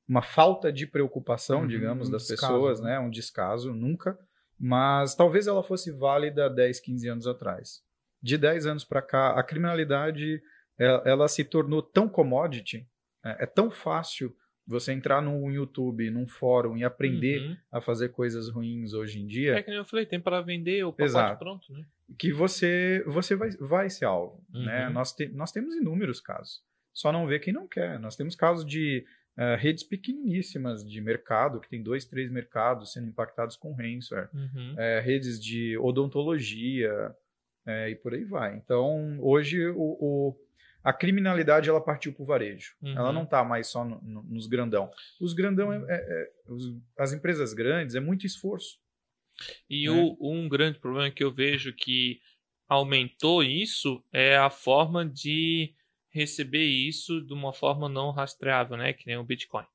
[0.08, 3.00] uma falta de preocupação, uhum, digamos, um das descaso, pessoas, né?
[3.00, 4.16] um descaso, nunca.
[4.60, 7.82] Mas talvez ela fosse válida 10, 15 anos atrás.
[8.22, 10.40] De 10 anos para cá, a criminalidade
[10.78, 12.88] ela, se tornou tão commodity,
[13.26, 14.36] é, é tão fácil
[14.68, 17.58] você entrar no YouTube, num fórum e aprender uhum.
[17.72, 19.56] a fazer coisas ruins hoje em dia.
[19.56, 21.40] É que nem eu falei, tem para vender o pacote Exato.
[21.40, 21.84] pronto, né?
[22.18, 24.44] Que você, você vai, vai ser alvo.
[24.50, 24.60] Né?
[24.60, 24.66] Uhum.
[24.66, 24.90] Né?
[24.90, 26.64] Nós, te, nós temos inúmeros casos.
[26.94, 28.00] Só não vê quem não quer.
[28.00, 29.06] Nós temos casos de
[29.38, 34.30] uh, redes pequeniníssimas de mercado, que tem dois, três mercados sendo impactados com ransomware.
[34.34, 34.76] Uhum.
[34.78, 37.16] É, redes de odontologia
[37.66, 38.56] é, e por aí vai.
[38.56, 40.36] Então, hoje o, o
[40.84, 42.76] a criminalidade ela partiu para o varejo.
[42.82, 42.98] Uhum.
[42.98, 44.90] Ela não está mais só no, no, nos grandão.
[45.20, 48.80] Os grandão, é, é, é, os, as empresas grandes, é muito esforço.
[49.70, 49.96] E né?
[50.20, 52.20] o, um grande problema que eu vejo que
[52.68, 55.74] aumentou isso é a forma de
[56.10, 58.94] receber isso de uma forma não rastreável, né?
[58.94, 59.66] Que nem o Bitcoin.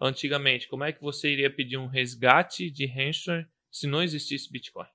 [0.00, 4.86] Antigamente, como é que você iria pedir um resgate de ransomware se não existisse Bitcoin?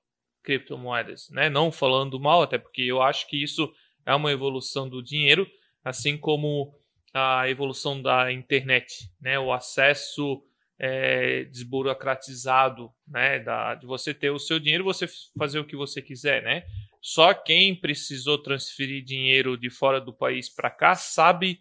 [0.44, 1.48] criptomoedas, né?
[1.48, 3.72] Não falando mal, até porque eu acho que isso
[4.06, 5.50] é uma evolução do dinheiro,
[5.82, 6.72] assim como
[7.12, 9.38] a evolução da internet, né?
[9.38, 10.44] O acesso
[10.78, 13.38] é, desburocratizado, né?
[13.38, 15.06] Da, de você ter o seu dinheiro, você
[15.38, 16.64] fazer o que você quiser, né?
[17.00, 21.60] Só quem precisou transferir dinheiro de fora do país para cá sabe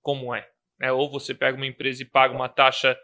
[0.00, 0.48] como é.
[0.78, 0.92] Né?
[0.92, 2.96] Ou você pega uma empresa e paga uma taxa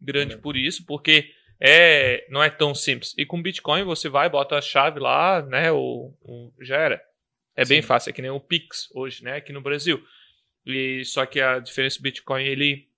[0.00, 3.14] grande por isso, porque é, não é tão simples.
[3.16, 5.70] E com Bitcoin você vai, bota a chave lá, né?
[5.70, 7.02] Ou, ou já era.
[7.56, 7.74] É Sim.
[7.74, 9.36] bem fácil, é que nem o Pix hoje, né?
[9.36, 10.02] Aqui no Brasil.
[10.66, 12.88] E só que a diferença do Bitcoin, ele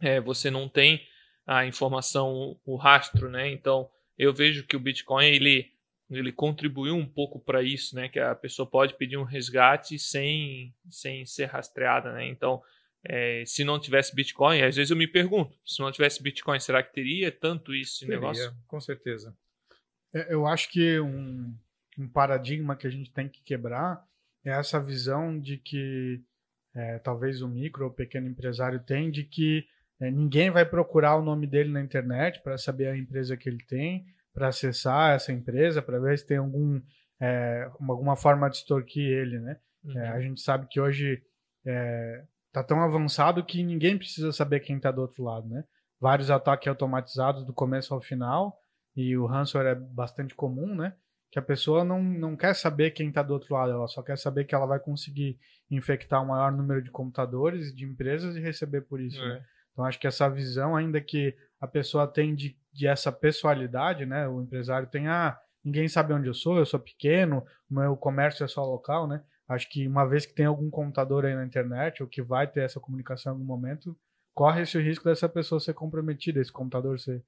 [0.00, 1.04] é, você não tem
[1.46, 3.50] a informação, o rastro, né?
[3.50, 3.88] Então
[4.18, 5.70] eu vejo que o Bitcoin ele
[6.10, 8.08] ele contribuiu um pouco para isso, né?
[8.08, 12.26] Que a pessoa pode pedir um resgate sem sem ser rastreada, né?
[12.26, 12.62] Então
[13.04, 16.82] é, se não tivesse Bitcoin, às vezes eu me pergunto, se não tivesse Bitcoin, será
[16.82, 18.54] que teria tanto isso teria, negócio?
[18.66, 19.36] Com certeza.
[20.14, 21.52] É, eu acho que um,
[21.98, 24.06] um paradigma que a gente tem que quebrar
[24.44, 26.22] é essa visão de que
[26.74, 29.66] é, talvez o micro ou pequeno empresário tem de que
[30.00, 33.64] é, ninguém vai procurar o nome dele na internet para saber a empresa que ele
[33.66, 36.80] tem, para acessar essa empresa, para ver se tem algum,
[37.20, 39.58] é, alguma forma de extorquir ele, né?
[39.84, 40.12] É, uhum.
[40.12, 41.22] a gente sabe que hoje
[41.66, 45.64] é, tá tão avançado que ninguém precisa saber quem está do outro lado, né?
[46.00, 48.56] Vários ataques automatizados do começo ao final
[48.96, 50.94] e o ransomware é bastante comum, né?
[51.30, 54.18] Que a pessoa não, não quer saber quem está do outro lado, ela só quer
[54.18, 55.38] saber que ela vai conseguir
[55.70, 59.18] infectar o maior número de computadores e de empresas e receber por isso.
[59.20, 59.42] Né?
[59.72, 64.28] Então acho que essa visão, ainda que a pessoa tem de, de essa pessoalidade, né?
[64.28, 68.44] O empresário tem, ah, ninguém sabe onde eu sou, eu sou pequeno, o meu comércio
[68.44, 69.22] é só local, né?
[69.48, 72.60] Acho que uma vez que tem algum computador aí na internet, ou que vai ter
[72.60, 73.96] essa comunicação em algum momento,
[74.34, 77.22] corre esse risco dessa pessoa ser comprometida, esse computador ser.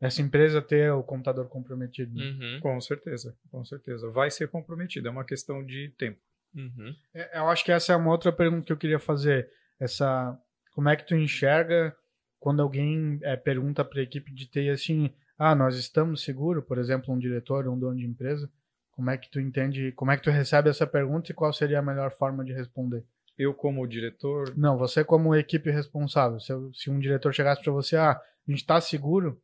[0.00, 2.14] Essa empresa ter o computador comprometido.
[2.14, 2.24] Né?
[2.24, 2.60] Uhum.
[2.60, 4.08] Com certeza, com certeza.
[4.10, 6.20] Vai ser comprometido, é uma questão de tempo.
[6.54, 6.94] Uhum.
[7.12, 9.50] É, eu acho que essa é uma outra pergunta que eu queria fazer.
[9.80, 10.40] Essa,
[10.78, 11.92] como é que tu enxerga
[12.38, 16.78] quando alguém é, pergunta para a equipe de TI assim, ah, nós estamos seguros, por
[16.78, 18.48] exemplo, um diretor, um dono de empresa,
[18.92, 21.80] como é que tu entende, como é que tu recebe essa pergunta e qual seria
[21.80, 23.04] a melhor forma de responder?
[23.36, 24.56] Eu como diretor?
[24.56, 26.38] Não, você como equipe responsável.
[26.38, 29.42] Se, se um diretor chegasse para você, ah, a gente está seguro?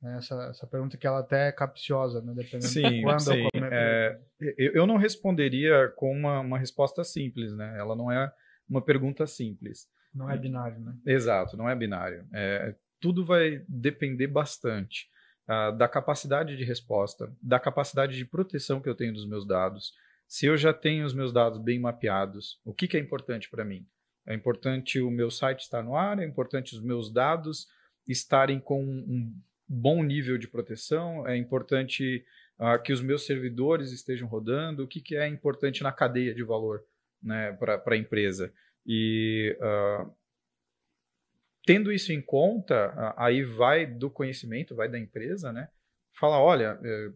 [0.00, 2.32] Né, essa, essa pergunta que ela até é capciosa, né?
[2.34, 3.42] Dependendo sim, de quando sim.
[3.42, 7.76] ou como é, é eu, eu não responderia com uma, uma resposta simples, né?
[7.78, 8.32] Ela não é
[8.66, 9.92] uma pergunta simples.
[10.14, 10.94] Não é binário, né?
[11.04, 12.26] Exato, não é binário.
[12.32, 15.08] É, tudo vai depender bastante
[15.48, 19.92] uh, da capacidade de resposta, da capacidade de proteção que eu tenho dos meus dados.
[20.26, 23.64] Se eu já tenho os meus dados bem mapeados, o que, que é importante para
[23.64, 23.86] mim?
[24.26, 27.68] É importante o meu site estar no ar, é importante os meus dados
[28.06, 29.34] estarem com um
[29.68, 32.24] bom nível de proteção, é importante
[32.58, 36.42] uh, que os meus servidores estejam rodando, o que, que é importante na cadeia de
[36.42, 36.84] valor
[37.22, 38.52] né, para a empresa.
[38.86, 40.12] E uh,
[41.64, 45.68] tendo isso em conta, aí vai do conhecimento, vai da empresa, né?
[46.12, 47.10] Fala, olha, é,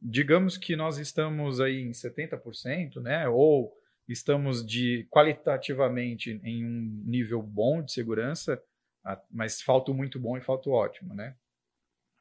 [0.00, 3.28] digamos que nós estamos aí em 70%, né?
[3.28, 3.72] Ou
[4.08, 8.62] estamos de qualitativamente em um nível bom de segurança,
[9.30, 11.36] mas falta muito bom e falta ótimo, né?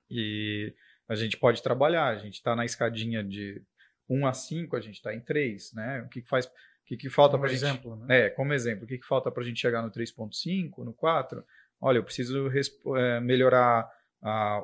[0.10, 0.74] E
[1.08, 3.62] a gente pode trabalhar, a gente está na escadinha de
[4.10, 6.02] 1 a 5, a gente está em 3, né?
[6.02, 6.50] O que faz
[6.84, 8.08] o que, que falta para exemplo, gente...
[8.08, 8.26] né?
[8.26, 11.44] É, como exemplo, o que, que falta para a gente chegar no 3.5, no 4?
[11.80, 12.50] Olha, eu preciso
[12.98, 13.90] é, melhorar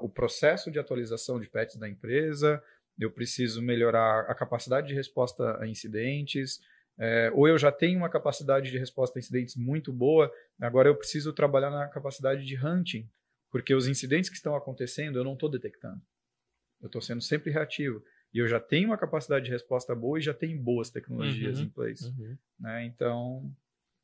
[0.02, 2.64] o processo de atualização de patches da empresa,
[2.98, 6.62] eu preciso melhorar a capacidade de resposta a incidentes,
[6.98, 10.96] é, ou eu já tenho uma capacidade de resposta a incidentes muito boa, agora eu
[10.96, 13.10] preciso trabalhar na capacidade de hunting,
[13.52, 16.02] porque os incidentes que estão acontecendo eu não estou detectando.
[16.82, 18.02] Eu estou sendo sempre reativo.
[18.34, 21.66] E eu já tenho uma capacidade de resposta boa e já tenho boas tecnologias uhum,
[21.66, 22.06] em place.
[22.06, 22.38] Uhum.
[22.60, 22.86] Né?
[22.86, 23.52] Então,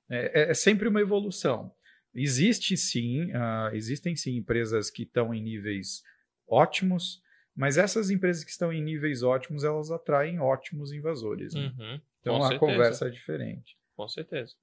[0.10, 1.72] é, é, é, sempre uma evolução.
[2.14, 6.02] Existe sim, uh, existem sim empresas que estão em níveis
[6.48, 7.22] ótimos,
[7.56, 11.54] mas essas empresas que estão em níveis ótimos, elas atraem ótimos invasores.
[11.54, 11.74] Né?
[11.78, 12.60] Uhum, então a certeza.
[12.60, 13.78] conversa é diferente.
[13.96, 14.54] Com certeza.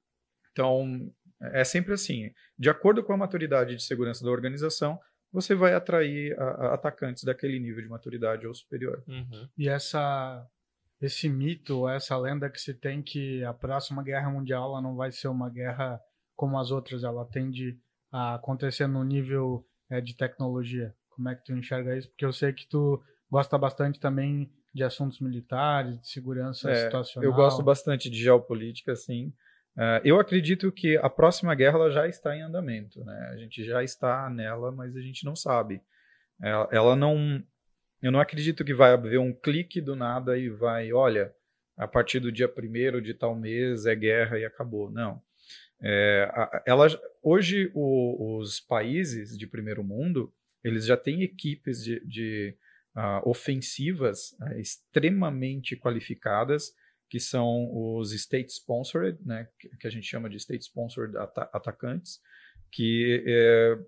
[0.50, 2.30] Então, é sempre assim.
[2.58, 5.00] De acordo com a maturidade de segurança da organização,
[5.32, 9.02] você vai atrair a, a atacantes daquele nível de maturidade ou superior.
[9.08, 9.48] Uhum.
[9.56, 10.46] E essa
[11.00, 15.10] esse mito, essa lenda que se tem que a próxima guerra mundial ela não vai
[15.10, 16.00] ser uma guerra
[16.36, 17.76] como as outras, ela tende
[18.10, 20.94] a acontecer no nível é, de tecnologia.
[21.10, 22.08] Como é que tu enxerga isso?
[22.08, 27.30] Porque eu sei que tu gosta bastante também de assuntos militares, de segurança é, situacional.
[27.30, 29.32] Eu gosto bastante de geopolítica, sim.
[29.76, 33.04] Uh, eu acredito que a próxima guerra já está em andamento.
[33.04, 33.30] Né?
[33.32, 35.80] A gente já está nela, mas a gente não sabe.
[36.40, 37.42] Ela, ela, não,
[38.02, 41.32] Eu não acredito que vai haver um clique do nada e vai, olha,
[41.76, 44.90] a partir do dia primeiro de tal mês é guerra e acabou.
[44.90, 45.22] Não.
[45.80, 46.86] É, ela,
[47.22, 52.56] hoje, o, os países de primeiro mundo, eles já têm equipes de, de
[52.96, 56.72] uh, ofensivas uh, extremamente qualificadas,
[57.12, 59.46] que são os state sponsored, né,
[59.78, 62.18] que, a gente chama de state sponsored ata atacantes,
[62.70, 63.78] que é,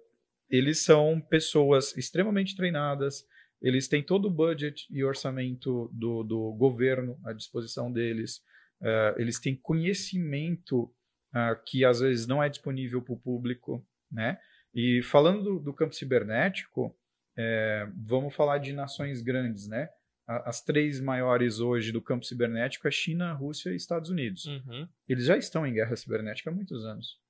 [0.50, 3.26] eles são pessoas extremamente treinadas,
[3.62, 8.42] eles têm todo o budget e orçamento do, do governo à disposição deles,
[8.82, 14.38] uh, eles têm conhecimento uh, que às vezes não é disponível para o público, né?
[14.74, 16.94] E falando do, do campo cibernético,
[17.38, 19.88] é, vamos falar de nações grandes, né?
[20.26, 24.46] As três maiores hoje do campo cibernético é China, Rússia e Estados Unidos.
[24.46, 24.88] Uhum.
[25.06, 27.20] Eles já estão em guerra cibernética há muitos anos.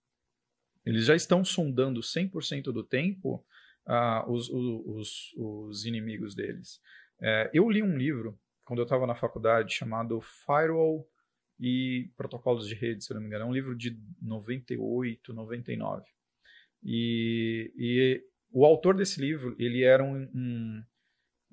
[0.86, 3.44] Eles já estão sondando 100% do tempo
[3.86, 6.80] uh, os, os, os, inimigos deles.
[7.20, 11.08] É, eu li um livro, quando eu estava na faculdade, chamado Firewall
[11.58, 13.44] e Protocolos de Rede, se eu não me engano.
[13.44, 16.04] É um livro de 98, 99.
[16.82, 20.84] E, e o autor desse livro, ele era um, um,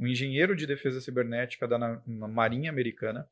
[0.01, 3.29] um engenheiro de defesa cibernética da Marinha Americana.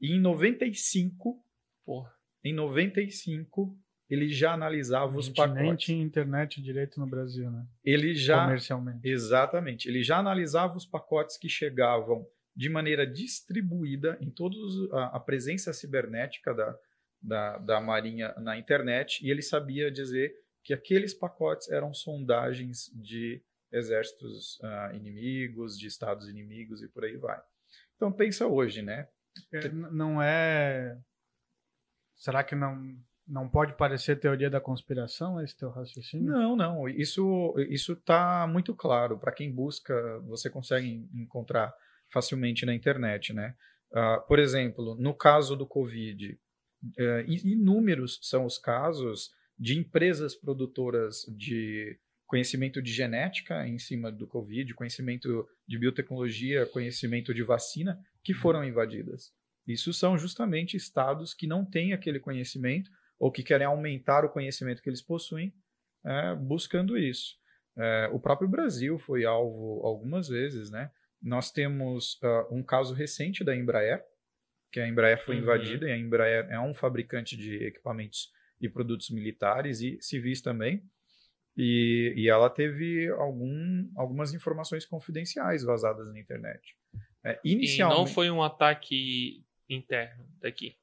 [0.00, 1.40] E em 95,
[1.86, 2.12] Porra.
[2.44, 3.78] em 95,
[4.10, 5.62] ele já analisava os pacotes.
[5.62, 7.64] Nem tinha internet direito no Brasil, né?
[7.84, 9.08] Ele já comercialmente.
[9.08, 9.88] Exatamente.
[9.88, 15.72] Ele já analisava os pacotes que chegavam de maneira distribuída em todos a, a presença
[15.72, 16.76] cibernética da,
[17.22, 23.40] da, da Marinha na internet e ele sabia dizer que aqueles pacotes eram sondagens de
[23.72, 27.40] exércitos uh, inimigos, de estados inimigos e por aí vai.
[27.96, 29.08] Então pensa hoje, né?
[29.52, 30.98] É, não é.
[32.16, 32.96] Será que não
[33.26, 36.32] não pode parecer teoria da conspiração esse teu raciocínio?
[36.32, 36.88] Não, não.
[36.88, 39.94] Isso isso está muito claro para quem busca.
[40.20, 41.74] Você consegue encontrar
[42.10, 43.54] facilmente na internet, né?
[43.92, 51.22] Uh, por exemplo, no caso do Covid, uh, inúmeros são os casos de empresas produtoras
[51.36, 51.98] de
[52.28, 58.62] conhecimento de genética em cima do Covid, conhecimento de biotecnologia, conhecimento de vacina, que foram
[58.62, 59.32] invadidas.
[59.66, 64.82] Isso são justamente estados que não têm aquele conhecimento ou que querem aumentar o conhecimento
[64.82, 65.52] que eles possuem,
[66.04, 67.34] é, buscando isso.
[67.76, 70.90] É, o próprio Brasil foi alvo algumas vezes, né?
[71.20, 74.04] Nós temos uh, um caso recente da Embraer,
[74.70, 75.42] que a Embraer foi uhum.
[75.42, 80.82] invadida, e a Embraer é um fabricante de equipamentos e produtos militares e civis também,
[81.58, 86.76] e, e ela teve algum, algumas informações confidenciais vazadas na internet.
[87.24, 90.76] É, inicialmente, e não foi um ataque interno daqui.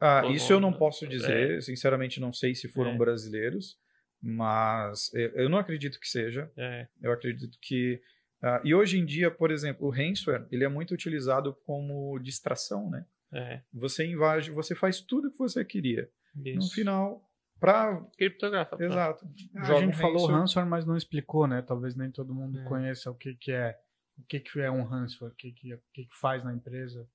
[0.00, 1.60] Ah, isso eu não posso dizer, é.
[1.60, 2.96] sinceramente não sei se foram é.
[2.96, 3.78] brasileiros,
[4.20, 6.50] mas eu não acredito que seja.
[6.56, 6.88] É.
[7.00, 8.00] Eu acredito que
[8.42, 12.90] uh, e hoje em dia, por exemplo, o ransomware ele é muito utilizado como distração,
[12.90, 13.06] né?
[13.32, 13.60] É.
[13.72, 16.10] Você invade, você faz tudo que você queria.
[16.44, 16.58] Isso.
[16.58, 17.27] No final,
[17.60, 18.76] para criptografa.
[18.82, 19.26] Exato.
[19.54, 21.62] A gente falou ransomware, mas não explicou, né?
[21.62, 22.64] Talvez nem todo mundo é.
[22.64, 23.76] conheça o que, que é,
[24.18, 27.08] o que, que é um ransomware, o que, que, o que, que faz na empresa.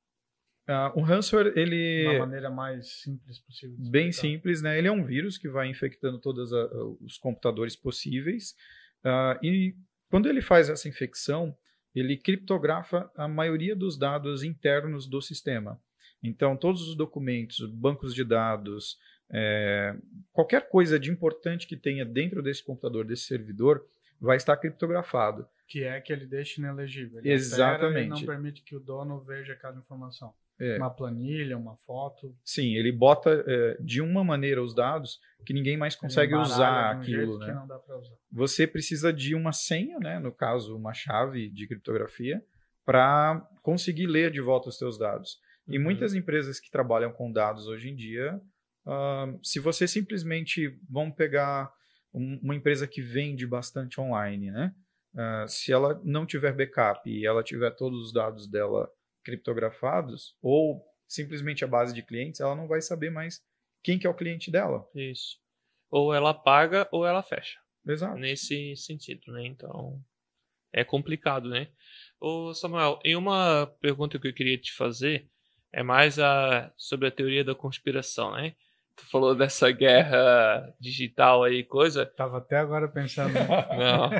[0.67, 2.13] Uh, o ransomware, ele...
[2.13, 3.75] Da maneira mais simples possível.
[3.91, 4.77] Bem simples, né?
[4.77, 6.51] Ele é um vírus que vai infectando todos
[7.01, 8.51] os computadores possíveis.
[9.03, 9.75] Uh, e
[10.09, 11.55] quando ele faz essa infecção,
[11.93, 15.79] ele criptografa a maioria dos dados internos do sistema.
[16.23, 18.97] Então, todos os documentos, bancos de dados,
[19.31, 19.95] é,
[20.31, 23.85] qualquer coisa de importante que tenha dentro desse computador, desse servidor,
[24.19, 25.47] vai estar criptografado.
[25.67, 27.19] Que é que ele deixa inelegível.
[27.19, 28.05] Ele Exatamente.
[28.05, 30.33] E não permite que o dono veja cada informação.
[30.59, 30.77] É.
[30.77, 32.35] Uma planilha, uma foto.
[32.43, 37.39] Sim, ele bota é, de uma maneira os dados que ninguém mais consegue usar aquilo.
[37.39, 37.53] Né?
[37.53, 38.15] Usar.
[38.31, 40.19] Você precisa de uma senha, né?
[40.19, 42.41] no caso, uma chave de criptografia,
[42.85, 45.39] para conseguir ler de volta os seus dados.
[45.67, 45.83] E uhum.
[45.83, 48.39] muitas empresas que trabalham com dados hoje em dia,
[48.85, 51.71] uh, se você simplesmente, vamos pegar
[52.13, 54.73] um, uma empresa que vende bastante online, né?
[55.13, 58.89] Uh, se ela não tiver backup e ela tiver todos os dados dela
[59.23, 63.41] criptografados, ou simplesmente a base de clientes, ela não vai saber mais
[63.83, 64.87] quem que é o cliente dela.
[64.95, 65.37] Isso.
[65.89, 67.59] Ou ela paga ou ela fecha.
[67.87, 68.17] Exato.
[68.17, 69.45] Nesse sentido, né?
[69.45, 70.01] Então,
[70.71, 71.69] é complicado, né?
[72.19, 75.29] Ô Samuel, e uma pergunta que eu queria te fazer
[75.71, 78.55] é mais a, sobre a teoria da conspiração, né?
[78.95, 82.05] Tu falou dessa guerra digital aí, coisa.
[82.05, 83.33] Tava até agora pensando.
[83.77, 84.11] Não,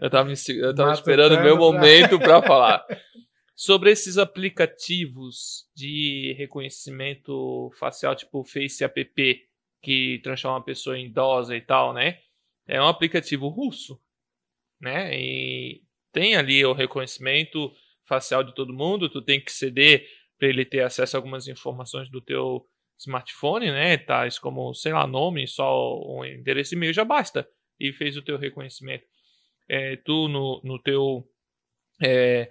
[0.00, 2.84] eu tava, me, eu tava esperando o meu momento para falar.
[3.54, 9.40] Sobre esses aplicativos de reconhecimento facial, tipo o Face App,
[9.82, 12.18] que transforma a pessoa em idosa e tal, né?
[12.66, 14.00] É um aplicativo russo,
[14.80, 15.14] né?
[15.14, 17.70] E tem ali o reconhecimento
[18.04, 20.06] facial de todo mundo, tu tem que ceder
[20.38, 22.66] para ele ter acesso a algumas informações do teu
[22.98, 23.96] smartphone, né?
[23.96, 27.48] Tais como, sei lá, nome, só um endereço de e-mail já basta.
[27.78, 29.04] E fez o teu reconhecimento.
[29.68, 31.28] É, tu, no, no teu
[32.02, 32.50] é,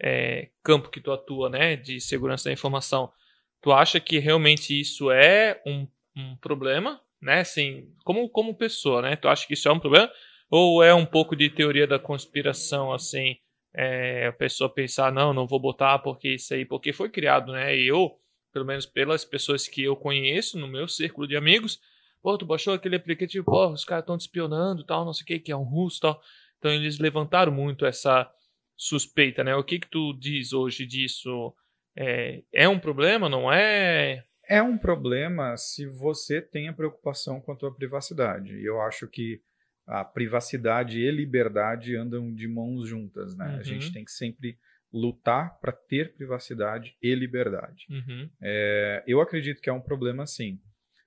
[0.00, 1.76] é, campo que tu atua, né?
[1.76, 3.12] De segurança da informação,
[3.60, 5.86] tu acha que realmente isso é um,
[6.16, 7.40] um problema, né?
[7.40, 9.16] Assim, como, como pessoa, né?
[9.16, 10.10] Tu acha que isso é um problema?
[10.50, 13.36] Ou é um pouco de teoria da conspiração, assim,
[13.74, 17.76] é, a pessoa pensar, não, não vou botar porque isso aí, porque foi criado, né?
[17.76, 18.12] E eu,
[18.54, 21.80] pelo menos pelas pessoas que eu conheço no meu círculo de amigos,
[22.22, 25.26] pô, tu baixou aquele aplicativo, pô, os caras estão te espionando tal, não sei o
[25.26, 26.22] que, que é um russo tal.
[26.58, 28.30] Então eles levantaram muito essa
[28.76, 29.56] suspeita, né?
[29.56, 31.52] O que que tu diz hoje disso?
[31.96, 34.24] É, é um problema, não é?
[34.48, 38.54] É um problema se você tem a preocupação com a tua privacidade.
[38.54, 39.40] E eu acho que
[39.86, 43.48] a privacidade e liberdade andam de mãos juntas, né?
[43.48, 43.58] Uhum.
[43.58, 44.56] A gente tem que sempre
[44.94, 47.84] lutar para ter privacidade e liberdade.
[47.90, 48.30] Uhum.
[48.40, 50.60] É, eu acredito que é um problema sim,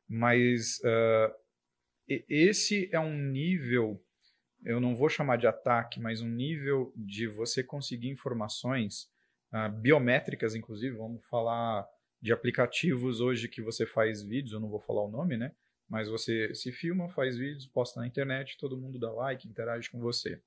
[0.06, 1.34] mas uh,
[2.28, 4.04] esse é um nível,
[4.66, 9.04] eu não vou chamar de ataque, mas um nível de você conseguir informações
[9.54, 11.88] uh, biométricas, inclusive, vamos falar
[12.22, 15.54] de aplicativos hoje que você faz vídeos, eu não vou falar o nome, né?
[15.90, 20.00] Mas você se filma, faz vídeos, posta na internet, todo mundo dá like, interage com
[20.02, 20.42] você.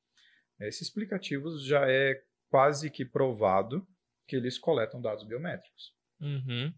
[0.60, 3.86] Esses aplicativos já é quase que provado
[4.26, 5.94] que eles coletam dados biométricos.
[6.20, 6.72] Uhum.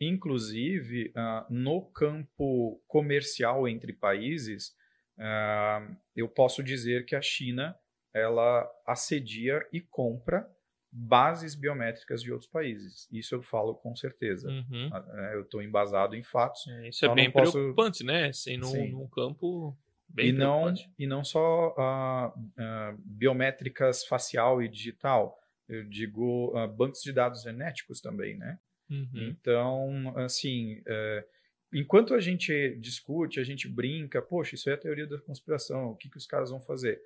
[0.00, 4.74] Inclusive, uh, no campo comercial entre países,
[5.16, 7.74] uh, eu posso dizer que a China
[8.12, 10.46] ela assedia e compra
[10.90, 13.08] bases biométricas de outros países.
[13.10, 14.48] Isso eu falo com certeza.
[14.48, 14.88] Uhum.
[14.88, 16.66] Uh, eu estou embasado em fatos.
[16.68, 17.52] É, isso é bem posso...
[17.52, 18.26] preocupante, né?
[18.26, 19.76] Assim, num, num campo
[20.14, 25.38] Bem e não e não só uh, uh, biométricas facial e digital.
[25.68, 28.58] Eu digo uh, bancos de dados genéticos também né?
[28.90, 29.08] Uhum.
[29.14, 31.24] então assim uh,
[31.72, 35.96] enquanto a gente discute a gente brinca poxa isso é a teoria da conspiração o
[35.96, 37.00] que que os caras vão fazer?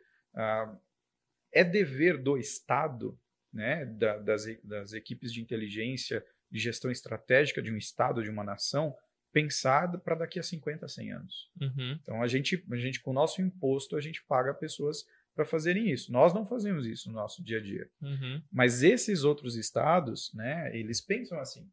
[1.53, 3.17] É dever do Estado
[3.53, 8.43] né da, das, das equipes de inteligência de gestão estratégica de um Estado de uma
[8.43, 8.97] nação
[9.37, 11.51] pensado para daqui a 50, 100 anos.
[11.61, 11.99] Uhum.
[12.01, 15.91] Então a gente, a gente com o nosso imposto a gente paga pessoas para fazerem
[15.91, 16.11] isso.
[16.11, 17.87] Nós não fazemos isso no nosso dia a dia.
[18.01, 18.43] Uhum.
[18.51, 21.71] Mas esses outros estados, né, eles pensam assim.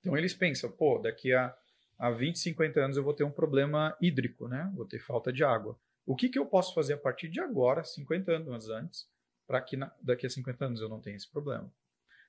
[0.00, 1.56] Então eles pensam, pô, daqui a,
[1.98, 4.70] a 20, 50 anos eu vou ter um problema hídrico, né?
[4.76, 5.74] Vou ter falta de água.
[6.04, 9.06] O que, que eu posso fazer a partir de agora, 50 anos antes,
[9.46, 11.72] para que na, daqui a 50 anos eu não tenha esse problema?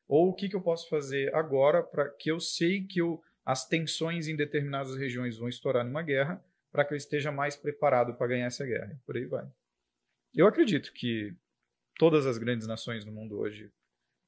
[0.08, 3.68] Ou o que, que eu posso fazer agora para que eu sei que eu as
[3.68, 8.28] tensões em determinadas regiões vão estourar numa guerra para que eu esteja mais preparado para
[8.28, 9.00] ganhar essa guerra.
[9.06, 9.48] Por aí vai.
[10.34, 11.36] Eu acredito que
[11.98, 13.72] todas as grandes nações no mundo hoje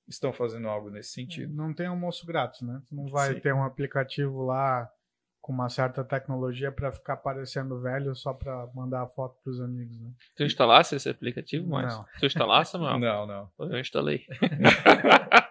[0.08, 1.54] estão fazendo algo nesse sentido.
[1.54, 2.82] Não tem almoço grátis, né?
[2.92, 3.40] Não vai Sim.
[3.40, 4.92] ter um aplicativo lá
[5.40, 9.60] com uma certa tecnologia para ficar parecendo velho só para mandar a foto para os
[9.60, 10.12] amigos, né?
[10.36, 12.06] Tu instalasse esse aplicativo, mas não.
[12.20, 13.00] Tu instalasse, Samuel?
[13.00, 13.52] Não, não.
[13.60, 14.26] Eu instalei.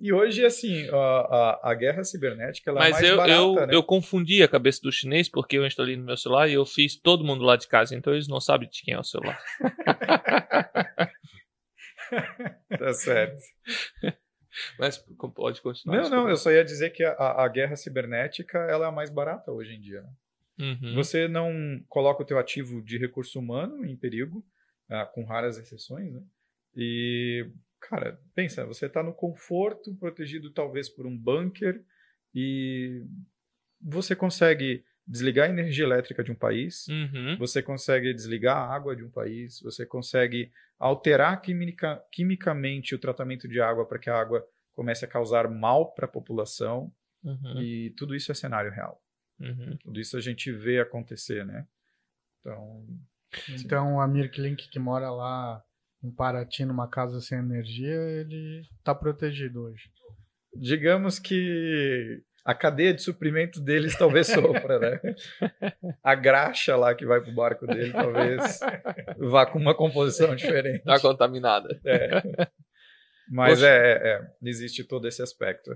[0.00, 3.40] E hoje, assim, a, a, a guerra cibernética ela é Mas é mais eu, barata,
[3.40, 3.74] eu, né?
[3.74, 6.96] eu confundi a cabeça do chinês porque eu instalei no meu celular e eu fiz
[6.96, 9.40] todo mundo lá de casa, então eles não sabem de quem é o celular.
[12.78, 13.40] tá certo.
[14.78, 14.98] Mas
[15.34, 16.02] pode continuar.
[16.02, 19.10] Não, não, eu só ia dizer que a, a guerra cibernética ela é a mais
[19.10, 20.02] barata hoje em dia.
[20.02, 20.10] Né?
[20.58, 20.94] Uhum.
[20.94, 24.44] Você não coloca o teu ativo de recurso humano em perigo,
[24.90, 26.22] ah, com raras exceções, né?
[26.76, 27.46] E
[27.82, 31.84] cara, pensa, você está no conforto, protegido talvez por um bunker,
[32.34, 33.04] e
[33.80, 37.36] você consegue desligar a energia elétrica de um país, uhum.
[37.36, 43.48] você consegue desligar a água de um país, você consegue alterar quimica, quimicamente o tratamento
[43.48, 46.92] de água para que a água comece a causar mal para a população,
[47.22, 47.60] uhum.
[47.60, 49.02] e tudo isso é cenário real.
[49.40, 49.76] Uhum.
[49.82, 51.66] Tudo isso a gente vê acontecer, né?
[52.40, 52.86] Então,
[53.58, 55.62] então a Mirklink que mora lá
[56.02, 59.90] em Paraty, numa casa sem energia, ele está protegido hoje.
[60.54, 65.00] Digamos que a cadeia de suprimento deles talvez sofra, né?
[66.02, 68.60] A graxa lá que vai pro barco dele talvez
[69.18, 70.78] vá com uma composição diferente.
[70.78, 71.68] Está contaminada.
[71.86, 72.48] É.
[73.30, 75.70] Mas é, é, existe todo esse aspecto.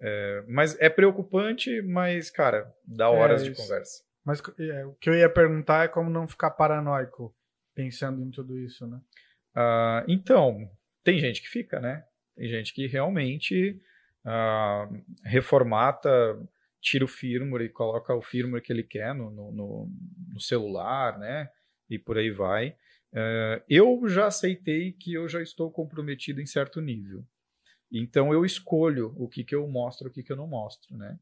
[0.00, 4.02] É, mas é preocupante, mas, cara, dá horas é de conversa.
[4.24, 7.34] Mas é, o que eu ia perguntar é como não ficar paranoico
[7.74, 9.00] pensando em tudo isso, né?
[9.58, 10.70] Uh, então,
[11.02, 12.04] tem gente que fica, né?
[12.36, 13.80] Tem gente que realmente
[14.24, 16.08] uh, reformata,
[16.80, 19.90] tira o firmware e coloca o firmware que ele quer no, no,
[20.32, 21.50] no celular, né?
[21.90, 22.76] E por aí vai.
[23.12, 27.26] Uh, eu já aceitei que eu já estou comprometido em certo nível.
[27.90, 31.18] Então eu escolho o que, que eu mostro, o que, que eu não mostro, né?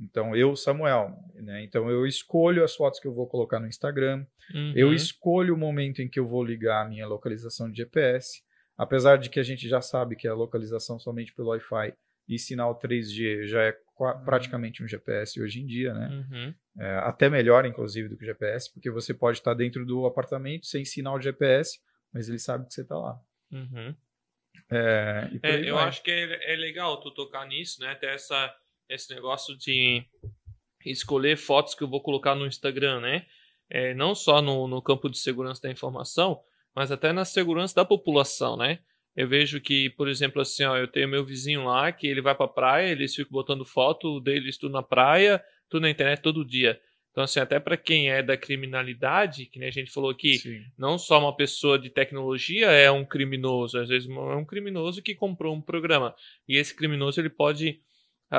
[0.00, 1.62] Então eu, Samuel, né?
[1.62, 4.72] Então eu escolho as fotos que eu vou colocar no Instagram, Uhum.
[4.76, 8.42] eu escolho o momento em que eu vou ligar a minha localização de GPS,
[8.76, 11.94] apesar de que a gente já sabe que a localização somente pelo Wi-Fi
[12.28, 16.08] e sinal 3G já é qua- praticamente um GPS hoje em dia, né?
[16.08, 16.54] Uhum.
[16.78, 20.66] É, até melhor, inclusive, do que o GPS, porque você pode estar dentro do apartamento
[20.66, 21.78] sem sinal de GPS,
[22.12, 23.18] mas ele sabe que você está lá.
[23.52, 23.94] Uhum.
[24.70, 25.88] É, É, eu vai.
[25.88, 27.94] acho que é, é legal tu tocar nisso, né?
[27.94, 28.52] Ter essa,
[28.88, 30.04] esse negócio de
[30.84, 33.26] escolher fotos que eu vou colocar no Instagram, né?
[33.70, 36.40] É, não só no, no campo de segurança da informação,
[36.74, 38.80] mas até na segurança da população, né?
[39.16, 42.34] Eu vejo que, por exemplo, assim, ó, eu tenho meu vizinho lá que ele vai
[42.34, 46.80] pra praia, eles ficam botando foto deles tudo na praia, tudo na internet todo dia.
[47.12, 50.64] Então, assim, até para quem é da criminalidade, que nem a gente falou aqui, Sim.
[50.76, 55.14] não só uma pessoa de tecnologia é um criminoso, às vezes é um criminoso que
[55.14, 56.12] comprou um programa.
[56.48, 57.80] E esse criminoso ele pode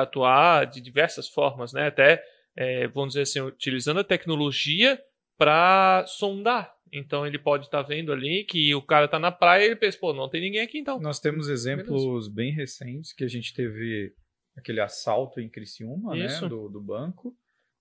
[0.02, 1.86] atuar de diversas formas, né?
[1.86, 2.22] Até,
[2.56, 5.00] é, vamos dizer assim, utilizando a tecnologia
[5.38, 6.74] para sondar.
[6.92, 9.98] Então ele pode estar vendo ali que o cara tá na praia e ele pensa,
[9.98, 11.00] pô, não tem ninguém aqui então.
[11.00, 14.14] Nós temos exemplos bem recentes que a gente teve
[14.56, 16.48] aquele assalto em Criciúma, né, Isso.
[16.48, 17.36] do, do banco,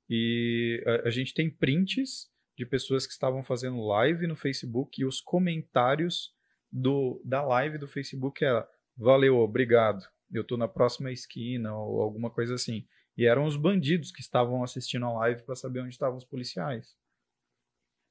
[0.09, 5.05] e a, a gente tem prints de pessoas que estavam fazendo live no Facebook e
[5.05, 6.33] os comentários
[6.71, 8.67] do, da live do Facebook era
[8.97, 10.05] valeu, obrigado,
[10.37, 12.85] eu tô na próxima esquina ou alguma coisa assim.
[13.17, 16.95] E eram os bandidos que estavam assistindo a live para saber onde estavam os policiais.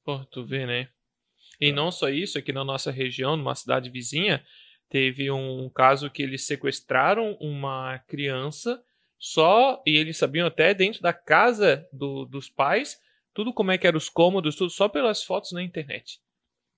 [0.03, 0.89] Pô, tu vê, né?
[1.59, 4.45] E não só isso, aqui na nossa região, numa cidade vizinha,
[4.89, 8.83] teve um caso que eles sequestraram uma criança
[9.17, 12.99] só, e eles sabiam até dentro da casa do- dos pais,
[13.33, 16.19] tudo como é que eram os cômodos, tudo só pelas fotos na internet.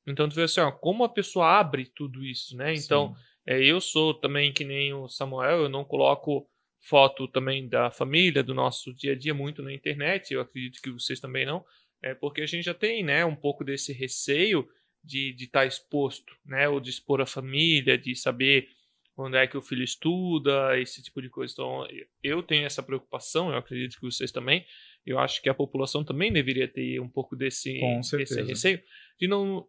[0.06, 2.74] Então tu vê assim, ó, como a pessoa abre tudo isso, né?
[2.74, 3.22] Então, Sim.
[3.48, 6.46] É, eu sou também que nem o Samuel, eu não coloco
[6.80, 10.92] foto também da família, do nosso dia a dia muito na internet, eu acredito que
[10.92, 11.66] vocês também não,
[12.02, 14.68] é porque a gente já tem, né, um pouco desse receio
[15.04, 18.68] de estar exposto, né, ou de expor a família, de saber
[19.16, 21.54] onde é que o filho estuda, esse tipo de coisa.
[21.54, 21.88] Então,
[22.22, 24.66] eu tenho essa preocupação, eu acredito que vocês também,
[25.06, 27.80] eu acho que a população também deveria ter um pouco desse,
[28.18, 28.84] desse receio,
[29.20, 29.66] de não,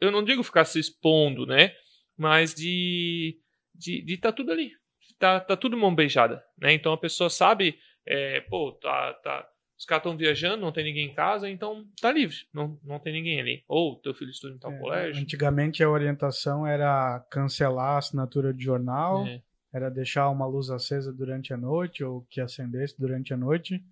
[0.00, 1.74] eu não digo ficar se expondo, né,
[2.16, 3.38] mas de
[3.74, 4.72] de de tá tudo ali,
[5.18, 6.72] tá, tá tudo mão beijada, né?
[6.72, 9.46] Então a pessoa sabe, é, pô, tá, tá,
[9.78, 13.12] os caras estão viajando, não tem ninguém em casa, então tá livre, não, não tem
[13.12, 13.62] ninguém ali.
[13.68, 15.22] Ou teu filho estuda em tal É, colégio.
[15.22, 19.42] Antigamente a orientação era cancelar a assinatura de jornal, É.
[19.74, 23.82] era deixar uma luz acesa durante a noite ou que acendesse durante a noite.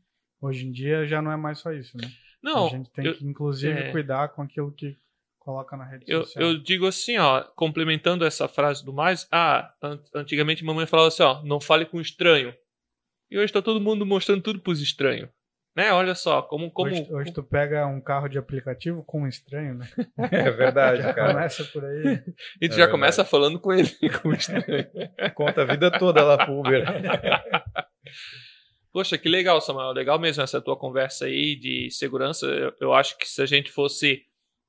[0.40, 2.10] Hoje em dia já não é mais só isso, né?
[2.42, 3.90] Não, a gente tem eu- que inclusive é.
[3.90, 4.96] cuidar com aquilo que
[5.44, 6.44] coloca na rede Eu, social.
[6.44, 11.22] eu digo assim, ó, complementando essa frase do mais, ah, an- antigamente mamãe falava assim,
[11.22, 12.54] ó, não fale com estranho.
[13.30, 15.28] E hoje tá todo mundo mostrando tudo pros estranhos.
[15.76, 15.92] Né?
[15.92, 16.70] Olha só, como.
[16.70, 19.88] como Hoje, hoje tu pega um carro de aplicativo com um estranho, né?
[20.30, 21.32] É verdade, Já cara.
[21.34, 22.22] começa por aí.
[22.62, 22.90] E tu É já verdade.
[22.92, 23.90] começa falando com ele,
[24.22, 24.64] como estranho.
[25.34, 26.84] Conta a vida toda lá pro Uber.
[28.92, 29.90] Poxa, que legal, Samuel.
[29.92, 32.46] Legal mesmo essa tua conversa aí de segurança.
[32.46, 34.22] Eu, eu acho que se a gente fosse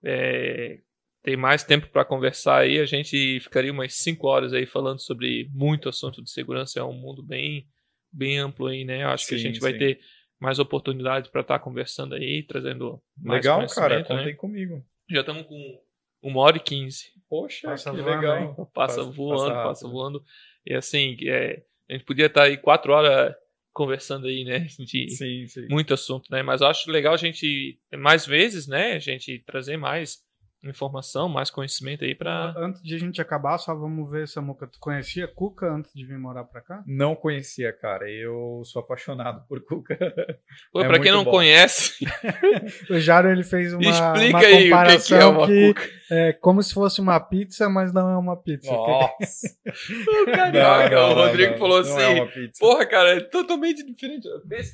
[0.06, 0.80] é,
[1.24, 5.50] ter mais tempo para conversar aí, a gente ficaria umas 5 horas aí falando sobre
[5.52, 6.80] muito assunto de segurança.
[6.80, 7.68] É um mundo bem,
[8.12, 9.04] bem amplo aí, né?
[9.06, 9.80] Acho que a Sim, gente vai sim.
[9.80, 10.00] ter
[10.40, 13.96] mais oportunidade para estar conversando aí, trazendo mais Legal, cara.
[13.96, 14.20] conhecimento, né?
[14.20, 14.86] Contem comigo.
[15.10, 15.82] Já estamos com
[16.22, 17.06] uma hora e quinze.
[17.28, 18.56] Poxa, Passa que voando, legal.
[18.74, 20.24] Passa, Passa- voando, passa passa, voando.
[20.66, 23.34] E assim, é, a gente podia estar aí quatro horas
[23.76, 24.60] conversando aí, né?
[24.80, 25.68] De Sim, sim.
[25.70, 26.42] muito assunto, né?
[26.42, 28.94] Mas eu acho legal a gente, mais vezes, né?
[28.94, 30.25] A gente trazer mais
[30.70, 32.54] informação, mais conhecimimento aí pra.
[32.58, 34.68] Antes de a gente acabar, só vamos ver, Samuca.
[34.68, 36.84] Tu conhecia Cuca antes de vir morar pra cá?
[36.88, 38.10] Não conhecia, cara.
[38.10, 39.98] Eu sou apaixonado por Cuca.
[40.72, 41.32] Pô, É pra quem não bom.
[41.32, 42.06] conhece,
[42.90, 45.74] O Jaro ele fez uma, explica uma aí o que, que é comparação uma que
[45.74, 45.90] cuca.
[46.12, 48.72] é como se fosse uma pizza, mas não é uma pizza.
[48.72, 49.48] Nossa.
[50.08, 52.60] O carioca, Não, não, o Rodrigo não, falou não assim: é uma pizza.
[52.60, 54.28] Porra, cara, é totalmente diferente.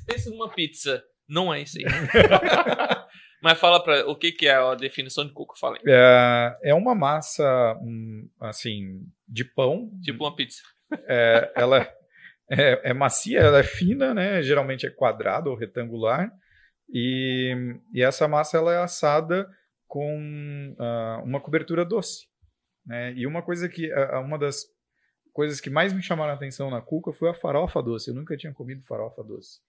[0.05, 1.03] Pensa numa pizza.
[1.32, 1.86] Não é isso aí.
[3.41, 4.06] Mas fala pra.
[4.08, 5.56] O que, que é a definição de cuca?
[5.58, 5.82] Fala aí.
[5.88, 9.90] É, é uma massa, hum, assim, de pão.
[10.03, 10.62] Tipo uma pizza.
[11.08, 11.90] É, ela
[12.52, 14.44] é, é macia, ela é fina, né?
[14.44, 16.30] Geralmente é quadrada ou retangular.
[16.94, 17.56] E,
[17.94, 19.48] e essa massa ela é assada
[19.88, 22.28] com ah, uma cobertura doce.
[22.86, 23.14] Né?
[23.14, 23.91] E uma coisa que.
[23.94, 24.66] ah, uma das
[25.34, 28.10] coisas que mais me chamaram a atenção na cuca foi a farofa doce.
[28.10, 29.62] Eu nunca tinha comido farofa doce.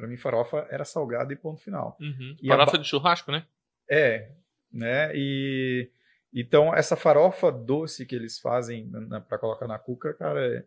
[0.00, 1.94] Para mim, farofa era salgada e ponto final.
[2.00, 2.34] Uhum.
[2.40, 3.46] E a Farofa ba- de churrasco, né?
[3.88, 4.30] É,
[4.72, 5.10] né?
[5.14, 5.90] E
[6.32, 8.90] então essa farofa doce que eles fazem
[9.28, 10.64] para colocar na cuca, cara, é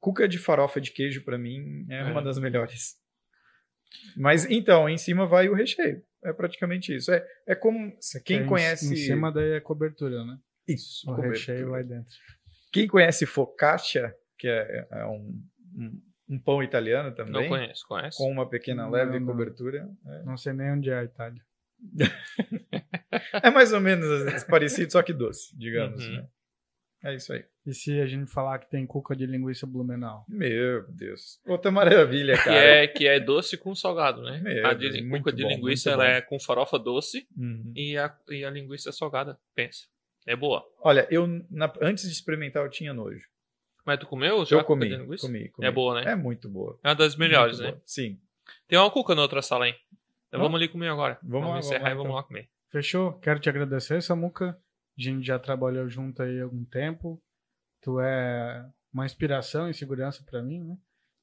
[0.00, 2.04] cuca de farofa de queijo para mim é, É.
[2.04, 2.96] uma das melhores.
[4.16, 6.02] Mas então, em cima vai o recheio.
[6.24, 7.12] É praticamente isso.
[7.12, 7.92] É, é como
[8.24, 10.38] quem Em- conhece Em cima daí é cobertura, né?
[10.66, 11.38] isso, O cobertura.
[11.38, 12.10] recheio vai dentro.
[12.72, 15.40] Quem conhece focaccia, que é, é um,
[15.76, 18.16] um, um pão italiano Não também, conheço, conhece?
[18.18, 19.26] com uma pequena Não, leve não.
[19.26, 19.88] cobertura,
[20.24, 21.42] Não sei nem onde é a Itália.
[23.42, 26.04] é mais ou menos parecido, só que doce, digamos.
[26.06, 26.16] Uhum.
[26.16, 26.28] né?
[27.04, 27.44] É isso aí.
[27.66, 30.24] E se a gente falar que tem cuca de linguiça blumenau?
[30.28, 31.40] Meu Deus.
[31.44, 32.56] Outra maravilha, Que cara.
[32.56, 34.38] é, que é doce com salgado, né?
[34.40, 36.10] Meu a Deus, de, cuca de bom, linguiça ela bom.
[36.10, 37.72] é com farofa doce Uhum.
[37.74, 39.36] e a, e a linguiça é salgada.
[39.52, 39.86] Pensa.
[40.24, 40.64] É boa.
[40.80, 43.26] Olha, eu na- antes de experimentar eu tinha nojo.
[43.84, 45.66] Mas tu comeu já eu cuca comi, comi, comi.
[45.66, 46.12] É boa, né?
[46.12, 46.78] É muito boa.
[46.82, 47.72] É uma das melhores, Muito né?
[47.72, 47.82] boa.
[47.84, 48.20] Sim.
[48.68, 49.74] Tem uma cuca na outra sala, hein?
[50.28, 51.18] Então vamos ali comer agora.
[51.22, 52.16] Vamos lá, encerrar vamos lá, e vamos então.
[52.16, 52.48] lá comer.
[52.70, 53.12] Fechou?
[53.18, 54.58] Quero te agradecer, Samuca.
[54.96, 57.22] A gente já trabalhou junto aí há algum tempo.
[57.82, 60.76] Tu é uma inspiração e segurança para mim, né?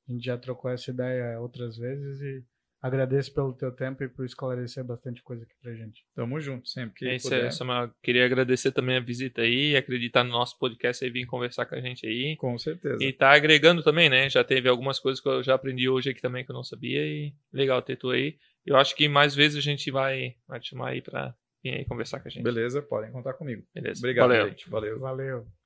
[0.07, 2.43] A gente já trocou essa ideia outras vezes e
[2.81, 6.03] agradeço pelo teu tempo e por esclarecer bastante coisa aqui pra gente.
[6.15, 7.45] Tamo junto sempre que É isso puder.
[7.45, 7.91] aí, Samuel.
[8.01, 11.81] Queria agradecer também a visita aí, acreditar no nosso podcast e vir conversar com a
[11.81, 12.35] gente aí.
[12.37, 13.03] Com certeza.
[13.03, 14.29] E tá agregando também, né?
[14.29, 17.05] Já teve algumas coisas que eu já aprendi hoje aqui também que eu não sabia
[17.05, 18.37] e legal ter tu aí.
[18.65, 21.33] Eu acho que mais vezes a gente vai, vai te chamar aí pra
[21.63, 22.43] vir aí conversar com a gente.
[22.43, 23.63] Beleza, podem contar comigo.
[23.73, 23.99] Beleza.
[23.99, 24.49] Obrigado, Valeu.
[24.49, 24.69] gente.
[24.69, 24.99] Valeu.
[24.99, 25.58] Valeu.